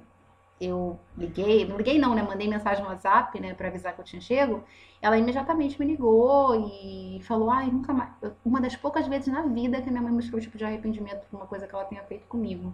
eu 0.60 1.00
liguei, 1.18 1.68
não 1.68 1.78
liguei 1.78 2.00
não, 2.00 2.16
né, 2.16 2.24
mandei 2.24 2.48
mensagem 2.48 2.84
no 2.84 2.90
WhatsApp, 2.90 3.40
né, 3.40 3.54
para 3.54 3.68
avisar 3.68 3.94
que 3.94 4.02
eu 4.02 4.06
tinha 4.06 4.22
chego, 4.22 4.64
ela 5.02 5.18
imediatamente 5.18 5.80
me 5.80 5.86
ligou 5.86 6.56
e 6.56 7.20
falou, 7.24 7.50
ai, 7.50 7.68
nunca 7.72 7.94
mais, 7.94 8.12
uma 8.46 8.62
das 8.62 8.76
poucas 8.76 9.08
vezes 9.08 9.28
na 9.28 9.44
vida 9.44 9.82
que 9.82 9.90
minha 9.90 10.02
mãe 10.02 10.12
mostrou 10.12 10.42
tipo 10.42 10.58
de 10.58 10.66
arrependimento 10.66 11.26
por 11.30 11.38
uma 11.38 11.48
coisa 11.48 11.68
que 11.68 11.74
ela 11.76 11.86
tenha 11.86 12.04
feito 12.04 12.28
comigo. 12.28 12.74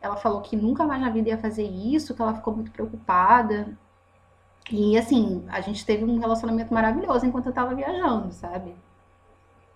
Ela 0.00 0.16
falou 0.16 0.40
que 0.42 0.56
nunca 0.56 0.84
mais 0.84 1.00
na 1.00 1.10
vida 1.10 1.30
ia 1.30 1.38
fazer 1.38 1.64
isso, 1.64 2.14
que 2.14 2.22
ela 2.22 2.34
ficou 2.34 2.54
muito 2.54 2.70
preocupada. 2.70 3.76
E 4.70 4.98
assim, 4.98 5.44
a 5.48 5.60
gente 5.60 5.84
teve 5.86 6.04
um 6.04 6.18
relacionamento 6.18 6.72
maravilhoso 6.74 7.26
enquanto 7.26 7.46
eu 7.46 7.52
tava 7.52 7.74
viajando, 7.74 8.32
sabe? 8.32 8.74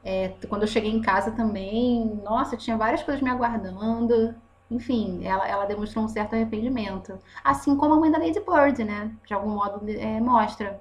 É, 0.02 0.32
quando 0.48 0.62
eu 0.62 0.68
cheguei 0.68 0.90
em 0.90 1.02
casa 1.02 1.30
também, 1.32 2.20
nossa, 2.24 2.56
tinha 2.56 2.76
várias 2.76 3.02
coisas 3.02 3.22
me 3.22 3.30
aguardando. 3.30 4.34
Enfim, 4.70 5.24
ela, 5.24 5.46
ela 5.48 5.66
demonstrou 5.66 6.04
um 6.04 6.08
certo 6.08 6.34
arrependimento. 6.34 7.18
Assim 7.42 7.76
como 7.76 7.94
a 7.94 8.00
mãe 8.00 8.10
da 8.10 8.18
Lady 8.18 8.40
Bird, 8.40 8.84
né? 8.84 9.10
De 9.26 9.34
algum 9.34 9.50
modo 9.50 9.84
é, 9.88 10.20
mostra. 10.20 10.80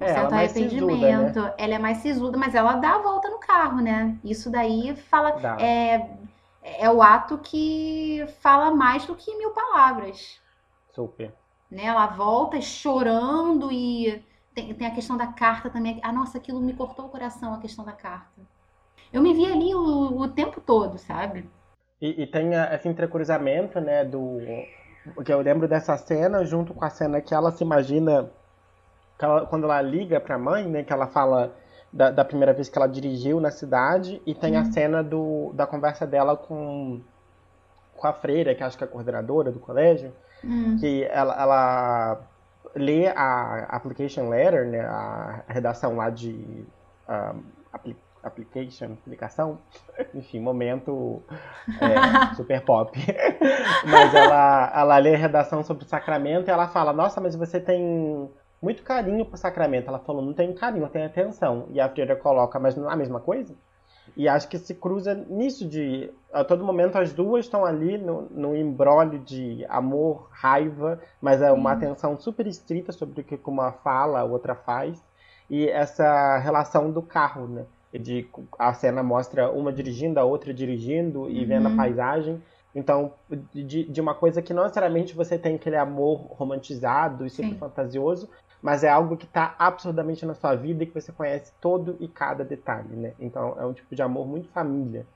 Um 0.00 0.04
é, 0.04 0.12
certo 0.12 0.32
arrependimento. 0.32 1.28
Sisuda, 1.28 1.42
né? 1.42 1.54
Ela 1.58 1.74
é 1.74 1.78
mais 1.78 1.98
sisuda, 1.98 2.36
mas 2.36 2.54
ela 2.54 2.74
dá 2.74 2.96
a 2.96 2.98
volta 2.98 3.28
no 3.30 3.38
carro, 3.38 3.80
né? 3.80 4.16
Isso 4.22 4.50
daí 4.50 4.94
fala. 4.94 5.60
É, 5.60 6.06
é 6.62 6.90
o 6.90 7.02
ato 7.02 7.38
que 7.38 8.26
fala 8.40 8.70
mais 8.70 9.06
do 9.06 9.14
que 9.14 9.34
mil 9.36 9.50
palavras. 9.50 10.38
Super. 10.90 11.34
Né? 11.70 11.84
Ela 11.84 12.06
volta 12.08 12.60
chorando 12.60 13.72
e 13.72 14.22
tem, 14.58 14.74
tem 14.74 14.86
a 14.86 14.94
questão 14.94 15.16
da 15.16 15.28
carta 15.28 15.70
também. 15.70 16.00
Ah, 16.02 16.12
nossa, 16.12 16.38
aquilo 16.38 16.60
me 16.60 16.72
cortou 16.72 17.06
o 17.06 17.08
coração, 17.08 17.54
a 17.54 17.60
questão 17.60 17.84
da 17.84 17.92
carta. 17.92 18.40
Eu 19.12 19.22
me 19.22 19.32
vi 19.32 19.46
ali 19.46 19.74
o, 19.74 20.20
o 20.20 20.28
tempo 20.28 20.60
todo, 20.60 20.98
sabe? 20.98 21.48
E, 22.00 22.22
e 22.22 22.26
tem 22.26 22.50
esse 22.54 22.88
entrecruzamento, 22.88 23.80
né, 23.80 24.04
do... 24.04 24.38
que 25.24 25.32
eu 25.32 25.40
lembro 25.40 25.68
dessa 25.68 25.96
cena, 25.96 26.44
junto 26.44 26.74
com 26.74 26.84
a 26.84 26.90
cena 26.90 27.20
que 27.20 27.34
ela 27.34 27.50
se 27.50 27.62
imagina 27.62 28.30
ela, 29.18 29.46
quando 29.46 29.64
ela 29.64 29.80
liga 29.80 30.20
pra 30.20 30.38
mãe, 30.38 30.68
né, 30.68 30.82
que 30.82 30.92
ela 30.92 31.06
fala 31.06 31.56
da, 31.92 32.10
da, 32.10 32.24
primeira 32.24 32.52
vez 32.52 32.68
que 32.68 32.78
ela 32.78 32.86
dirigiu 32.86 33.40
na 33.40 33.50
cidade, 33.50 34.20
e 34.26 34.34
tem 34.34 34.56
a 34.56 34.60
uhum. 34.60 34.72
cena 34.72 35.02
do, 35.02 35.52
da 35.54 35.66
conversa 35.66 36.06
dela 36.06 36.36
com, 36.36 37.00
com 37.96 38.06
a 38.06 38.12
freira, 38.12 38.54
que 38.54 38.62
acho 38.62 38.76
que 38.76 38.84
é 38.84 38.86
a 38.86 38.90
coordenadora 38.90 39.50
do 39.50 39.58
colégio, 39.58 40.12
uhum. 40.44 40.76
que 40.78 41.04
ela, 41.04 41.40
ela 41.40 42.20
lê 42.74 43.08
a 43.08 43.64
application 43.70 44.28
letter, 44.28 44.66
né, 44.66 44.80
a 44.80 45.44
redação 45.48 45.96
lá 45.96 46.10
de 46.10 46.66
um, 47.08 47.42
application, 48.22 48.92
aplicação, 48.92 49.58
enfim, 50.14 50.40
momento 50.40 51.22
é, 51.80 52.34
super 52.36 52.64
pop. 52.64 52.98
mas 53.86 54.14
ela, 54.14 54.72
ela 54.74 54.98
lê 54.98 55.14
a 55.14 55.18
redação 55.18 55.62
sobre 55.62 55.84
o 55.84 55.88
sacramento 55.88 56.48
e 56.48 56.50
ela 56.50 56.68
fala, 56.68 56.92
nossa, 56.92 57.20
mas 57.20 57.34
você 57.34 57.60
tem 57.60 58.30
muito 58.60 58.82
carinho 58.82 59.24
pro 59.24 59.36
sacramento. 59.36 59.88
Ela 59.88 59.98
falou, 60.00 60.22
não 60.22 60.32
tenho 60.32 60.54
carinho, 60.54 60.84
eu 60.84 60.90
tenho 60.90 61.06
atenção. 61.06 61.66
E 61.70 61.80
a 61.80 61.88
freira 61.88 62.16
coloca, 62.16 62.58
mas 62.58 62.76
não 62.76 62.90
é 62.90 62.92
a 62.92 62.96
mesma 62.96 63.20
coisa? 63.20 63.54
E 64.18 64.28
acho 64.28 64.48
que 64.48 64.58
se 64.58 64.74
cruza 64.74 65.14
nisso 65.14 65.64
de 65.64 66.10
a 66.32 66.42
todo 66.42 66.64
momento 66.64 66.98
as 66.98 67.12
duas 67.12 67.44
estão 67.44 67.64
ali 67.64 67.96
no, 67.96 68.22
no 68.30 68.56
embrólio 68.56 69.20
de 69.20 69.64
amor, 69.68 70.28
raiva, 70.32 71.00
mas 71.22 71.40
é 71.40 71.52
uma 71.52 71.70
atenção 71.70 72.18
super 72.18 72.44
estrita 72.48 72.90
sobre 72.90 73.20
o 73.20 73.24
que 73.24 73.38
uma 73.46 73.70
fala, 73.70 74.18
a 74.18 74.24
outra 74.24 74.56
faz. 74.56 75.00
E 75.48 75.68
essa 75.68 76.36
relação 76.38 76.90
do 76.90 77.00
carro, 77.00 77.46
né? 77.46 77.64
De, 77.92 78.28
a 78.58 78.74
cena 78.74 79.04
mostra 79.04 79.52
uma 79.52 79.72
dirigindo, 79.72 80.18
a 80.18 80.24
outra 80.24 80.52
dirigindo 80.52 81.30
e 81.30 81.40
uhum. 81.40 81.46
vendo 81.46 81.68
a 81.68 81.76
paisagem. 81.76 82.42
Então, 82.74 83.12
de, 83.54 83.84
de, 83.84 84.00
uma 84.00 84.14
coisa 84.14 84.42
que 84.42 84.52
não 84.52 84.64
necessariamente 84.64 85.14
você 85.14 85.38
tem 85.38 85.54
aquele 85.54 85.76
amor 85.76 86.26
romantizado 86.32 87.24
e 87.24 87.30
super 87.30 87.50
Sim. 87.50 87.58
fantasioso, 87.58 88.28
mas 88.62 88.84
é 88.84 88.88
algo 88.88 89.16
que 89.16 89.24
está 89.24 89.54
absurdamente 89.58 90.26
na 90.26 90.34
sua 90.34 90.54
vida 90.54 90.82
e 90.82 90.86
que 90.86 90.94
você 90.94 91.12
conhece 91.12 91.52
todo 91.60 91.96
e 92.00 92.08
cada 92.08 92.44
detalhe, 92.44 92.94
né? 92.94 93.12
Então 93.18 93.56
é 93.58 93.64
um 93.64 93.72
tipo 93.72 93.94
de 93.94 94.02
amor 94.02 94.26
muito 94.26 94.48
família, 94.48 95.06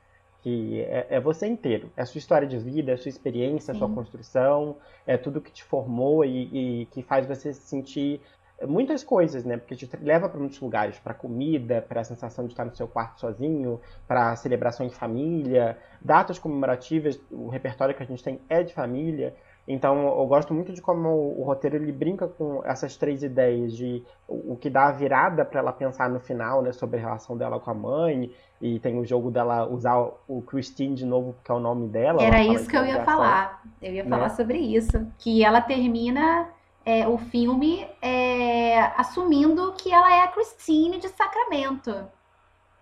que 0.41 0.81
é, 0.81 1.07
é 1.09 1.19
você 1.19 1.47
inteiro. 1.47 1.91
É 1.95 2.03
a 2.03 2.05
sua 2.05 2.19
história 2.19 2.47
de 2.47 2.57
vida, 2.57 2.91
é 2.91 2.93
a 2.95 2.97
sua 2.97 3.09
experiência, 3.09 3.73
Sim. 3.73 3.77
a 3.77 3.79
sua 3.79 3.89
construção, 3.93 4.77
é 5.05 5.17
tudo 5.17 5.41
que 5.41 5.51
te 5.51 5.63
formou 5.63 6.23
e, 6.23 6.81
e 6.81 6.85
que 6.87 7.01
faz 7.01 7.27
você 7.27 7.53
se 7.53 7.61
sentir 7.61 8.21
muitas 8.67 9.03
coisas, 9.03 9.43
né? 9.43 9.57
Porque 9.57 9.75
te 9.75 9.89
leva 9.97 10.29
para 10.29 10.39
muitos 10.39 10.59
lugares, 10.59 10.99
para 10.99 11.13
comida, 11.13 11.81
para 11.81 12.01
a 12.01 12.03
sensação 12.03 12.45
de 12.45 12.53
estar 12.53 12.65
no 12.65 12.75
seu 12.75 12.87
quarto 12.87 13.19
sozinho, 13.19 13.79
para 14.07 14.35
celebrações 14.35 14.91
de 14.91 14.97
família, 14.97 15.77
datas 16.01 16.39
comemorativas, 16.39 17.19
o 17.31 17.49
repertório 17.49 17.95
que 17.95 18.03
a 18.03 18.05
gente 18.05 18.23
tem 18.23 18.39
é 18.49 18.63
de 18.63 18.73
família. 18.73 19.35
Então, 19.65 20.07
eu 20.19 20.25
gosto 20.25 20.53
muito 20.53 20.73
de 20.73 20.81
como 20.81 21.09
o 21.09 21.43
roteiro 21.43 21.77
ele 21.77 21.91
brinca 21.91 22.27
com 22.27 22.61
essas 22.65 22.97
três 22.97 23.23
ideias 23.23 23.73
de 23.73 24.03
o 24.27 24.57
que 24.57 24.69
dá 24.69 24.87
a 24.87 24.91
virada 24.91 25.45
para 25.45 25.61
ela 25.61 25.71
pensar 25.71 26.09
no 26.09 26.19
final, 26.19 26.61
né, 26.61 26.73
sobre 26.73 26.97
a 26.97 27.01
relação 27.01 27.37
dela 27.37 27.59
com 27.59 27.71
a 27.71 27.73
mãe, 27.73 28.29
e 28.61 28.77
tem 28.79 28.99
o 28.99 29.05
jogo 29.05 29.31
dela 29.31 29.65
usar 29.67 29.97
o 30.27 30.41
Christine 30.41 30.95
de 30.95 31.05
novo, 31.05 31.33
porque 31.33 31.49
é 31.49 31.55
o 31.55 31.59
nome 31.59 31.87
dela. 31.87 32.21
Era 32.21 32.43
isso 32.43 32.69
que 32.69 32.75
eu 32.75 32.85
ia 32.85 33.05
falar. 33.05 33.61
Eu 33.81 33.93
ia 33.93 34.03
falar 34.03 34.29
né? 34.29 34.35
sobre 34.35 34.57
isso, 34.57 35.07
que 35.17 35.43
ela 35.45 35.61
termina 35.61 36.49
é, 36.85 37.07
o 37.07 37.17
filme 37.17 37.87
é, 38.01 38.79
assumindo 38.97 39.73
que 39.77 39.93
ela 39.93 40.13
é 40.13 40.23
a 40.23 40.27
Christine 40.27 40.99
de 40.99 41.07
Sacramento. 41.07 42.05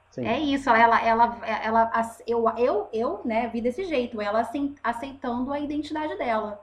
Sim. 0.09 0.25
É 0.25 0.39
isso, 0.39 0.69
ela, 0.69 1.01
ela, 1.01 1.37
ela, 1.45 1.91
eu, 2.27 2.45
eu, 2.57 2.89
eu, 2.91 3.21
né, 3.23 3.47
vi 3.47 3.61
desse 3.61 3.85
jeito, 3.85 4.19
ela 4.19 4.47
aceitando 4.83 5.53
a 5.53 5.59
identidade 5.59 6.17
dela, 6.17 6.59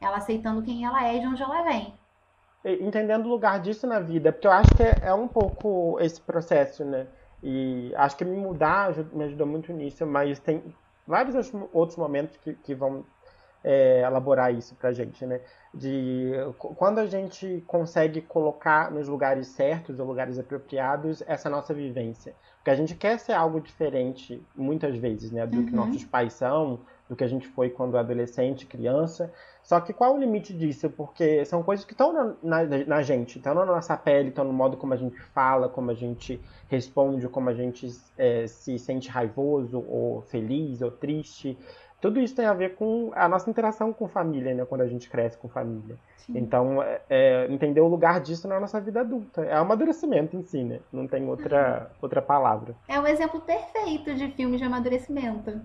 ela 0.00 0.16
aceitando 0.16 0.62
quem 0.62 0.84
ela 0.84 1.06
é 1.06 1.16
e 1.16 1.20
de 1.20 1.26
onde 1.26 1.42
ela 1.42 1.62
vem. 1.62 1.98
Entendendo 2.64 3.26
o 3.26 3.28
lugar 3.28 3.60
disso 3.60 3.86
na 3.86 4.00
vida, 4.00 4.32
porque 4.32 4.46
eu 4.46 4.52
acho 4.52 4.74
que 4.74 4.82
é, 4.82 4.98
é 5.02 5.14
um 5.14 5.28
pouco 5.28 5.98
esse 6.00 6.20
processo, 6.20 6.84
né? 6.84 7.06
E 7.42 7.92
acho 7.96 8.16
que 8.16 8.24
me 8.24 8.36
mudar 8.36 8.92
me 9.12 9.24
ajudou 9.24 9.46
muito 9.46 9.72
nisso, 9.72 10.04
mas 10.04 10.40
tem 10.40 10.74
vários 11.06 11.52
outros 11.72 11.96
momentos 11.96 12.36
que, 12.36 12.54
que 12.54 12.74
vão 12.74 13.06
é, 13.62 14.02
elaborar 14.02 14.52
isso 14.54 14.74
pra 14.76 14.92
gente, 14.92 15.24
né? 15.26 15.40
De 15.74 16.32
quando 16.58 16.98
a 16.98 17.06
gente 17.06 17.62
consegue 17.66 18.20
colocar 18.20 18.90
nos 18.90 19.08
lugares 19.08 19.48
certos 19.48 19.98
ou 20.00 20.06
lugares 20.06 20.38
apropriados 20.38 21.22
essa 21.26 21.48
nossa 21.48 21.74
vivência. 21.74 22.34
Porque 22.56 22.70
a 22.70 22.74
gente 22.74 22.94
quer 22.94 23.18
ser 23.18 23.32
algo 23.32 23.60
diferente 23.60 24.46
muitas 24.54 24.96
vezes, 24.96 25.30
né? 25.30 25.46
Do 25.46 25.58
uhum. 25.58 25.66
que 25.66 25.72
nossos 25.72 26.04
pais 26.04 26.32
são, 26.34 26.80
do 27.08 27.16
que 27.16 27.24
a 27.24 27.28
gente 27.28 27.48
foi 27.48 27.70
quando 27.70 27.96
adolescente, 27.96 28.66
criança. 28.66 29.32
Só 29.68 29.78
que 29.82 29.92
qual 29.92 30.14
o 30.14 30.18
limite 30.18 30.54
disso? 30.54 30.88
Porque 30.88 31.44
são 31.44 31.62
coisas 31.62 31.84
que 31.84 31.92
estão 31.92 32.10
na, 32.10 32.34
na, 32.42 32.84
na, 32.86 33.02
gente, 33.02 33.36
estão 33.36 33.52
na 33.52 33.66
nossa 33.66 33.94
pele, 33.98 34.30
estão 34.30 34.42
no 34.42 34.52
modo 34.52 34.78
como 34.78 34.94
a 34.94 34.96
gente 34.96 35.20
fala, 35.20 35.68
como 35.68 35.90
a 35.90 35.94
gente 35.94 36.40
responde, 36.70 37.28
como 37.28 37.50
a 37.50 37.52
gente 37.52 37.86
é, 38.16 38.46
se 38.46 38.78
sente 38.78 39.10
raivoso, 39.10 39.84
ou 39.86 40.22
feliz, 40.22 40.80
ou 40.80 40.90
triste. 40.90 41.54
Tudo 42.00 42.18
isso 42.18 42.34
tem 42.34 42.46
a 42.46 42.54
ver 42.54 42.76
com 42.76 43.10
a 43.14 43.28
nossa 43.28 43.50
interação 43.50 43.92
com 43.92 44.08
família, 44.08 44.54
né? 44.54 44.64
Quando 44.64 44.80
a 44.80 44.86
gente 44.86 45.10
cresce 45.10 45.36
com 45.36 45.50
família. 45.50 45.98
Sim. 46.16 46.38
Então, 46.38 46.82
é, 46.82 47.02
é, 47.10 47.46
entender 47.52 47.82
o 47.82 47.88
lugar 47.88 48.22
disso 48.22 48.48
na 48.48 48.58
nossa 48.58 48.80
vida 48.80 49.02
adulta. 49.02 49.44
É 49.44 49.58
um 49.58 49.64
amadurecimento 49.64 50.34
em 50.34 50.42
si, 50.44 50.64
né? 50.64 50.80
Não 50.90 51.06
tem 51.06 51.28
outra, 51.28 51.90
outra 52.00 52.22
palavra. 52.22 52.74
É 52.88 52.98
o 52.98 53.06
exemplo 53.06 53.38
perfeito 53.42 54.14
de 54.14 54.30
filme 54.30 54.56
de 54.56 54.64
amadurecimento. 54.64 55.60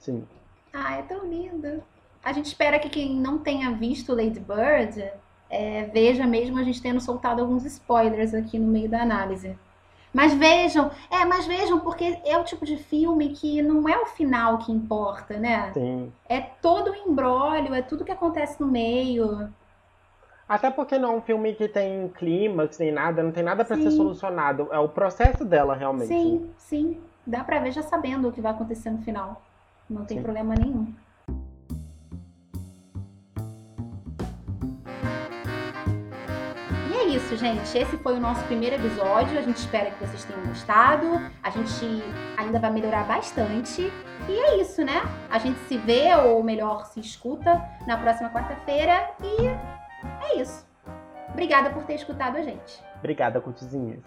Sim. 0.00 0.26
Ah, 0.72 0.96
é 0.96 1.02
tão 1.02 1.24
lindo. 1.26 1.80
A 2.22 2.32
gente 2.32 2.46
espera 2.46 2.78
que 2.78 2.88
quem 2.88 3.14
não 3.14 3.38
tenha 3.38 3.70
visto 3.72 4.14
Lady 4.14 4.40
Bird 4.40 5.10
é, 5.48 5.84
veja 5.92 6.26
mesmo 6.26 6.58
a 6.58 6.62
gente 6.62 6.80
tendo 6.80 7.00
soltado 7.00 7.40
alguns 7.40 7.64
spoilers 7.64 8.34
aqui 8.34 8.58
no 8.58 8.68
meio 8.68 8.88
da 8.88 9.02
análise. 9.02 9.56
Mas 10.12 10.34
vejam, 10.34 10.90
é, 11.10 11.24
mas 11.24 11.46
vejam, 11.46 11.78
porque 11.80 12.18
é 12.24 12.36
o 12.36 12.44
tipo 12.44 12.64
de 12.64 12.76
filme 12.76 13.30
que 13.30 13.62
não 13.62 13.88
é 13.88 13.96
o 13.96 14.06
final 14.06 14.58
que 14.58 14.72
importa, 14.72 15.38
né? 15.38 15.70
Sim. 15.72 16.12
É 16.28 16.40
todo 16.40 16.90
o 16.90 16.96
embrólio, 16.96 17.74
é 17.74 17.82
tudo 17.82 18.04
que 18.04 18.10
acontece 18.10 18.60
no 18.60 18.66
meio. 18.66 19.48
Até 20.48 20.68
porque 20.68 20.98
não 20.98 21.12
é 21.12 21.16
um 21.16 21.20
filme 21.20 21.54
que 21.54 21.68
tem 21.68 22.08
clímax 22.08 22.78
nem 22.78 22.90
nada, 22.90 23.22
não 23.22 23.30
tem 23.30 23.44
nada 23.44 23.64
para 23.64 23.76
ser 23.76 23.92
solucionado. 23.92 24.68
É 24.72 24.78
o 24.80 24.88
processo 24.88 25.44
dela, 25.44 25.76
realmente. 25.76 26.08
Sim, 26.08 26.50
sim. 26.56 27.00
Dá 27.24 27.44
pra 27.44 27.60
ver 27.60 27.70
já 27.70 27.82
sabendo 27.82 28.28
o 28.28 28.32
que 28.32 28.40
vai 28.40 28.50
acontecer 28.50 28.90
no 28.90 28.98
final. 29.02 29.40
Não 29.88 30.04
tem 30.04 30.16
sim. 30.16 30.22
problema 30.24 30.56
nenhum. 30.56 30.92
Isso, 37.14 37.36
gente. 37.36 37.76
Esse 37.76 37.96
foi 37.98 38.14
o 38.14 38.20
nosso 38.20 38.42
primeiro 38.44 38.76
episódio. 38.76 39.38
A 39.38 39.42
gente 39.42 39.56
espera 39.56 39.90
que 39.90 40.04
vocês 40.04 40.24
tenham 40.24 40.42
gostado. 40.46 41.06
A 41.42 41.50
gente 41.50 42.02
ainda 42.36 42.58
vai 42.58 42.70
melhorar 42.70 43.04
bastante. 43.04 43.92
E 44.28 44.32
é 44.32 44.60
isso, 44.60 44.84
né? 44.84 45.02
A 45.28 45.38
gente 45.38 45.58
se 45.60 45.76
vê, 45.76 46.14
ou 46.14 46.42
melhor, 46.42 46.86
se 46.86 47.00
escuta 47.00 47.62
na 47.86 47.96
próxima 47.96 48.30
quarta-feira. 48.30 49.10
E 49.22 49.46
é 50.24 50.40
isso. 50.40 50.64
Obrigada 51.30 51.70
por 51.70 51.82
ter 51.84 51.94
escutado 51.94 52.36
a 52.36 52.42
gente. 52.42 52.80
Obrigada, 52.98 53.40
Cutizinhas. 53.40 54.04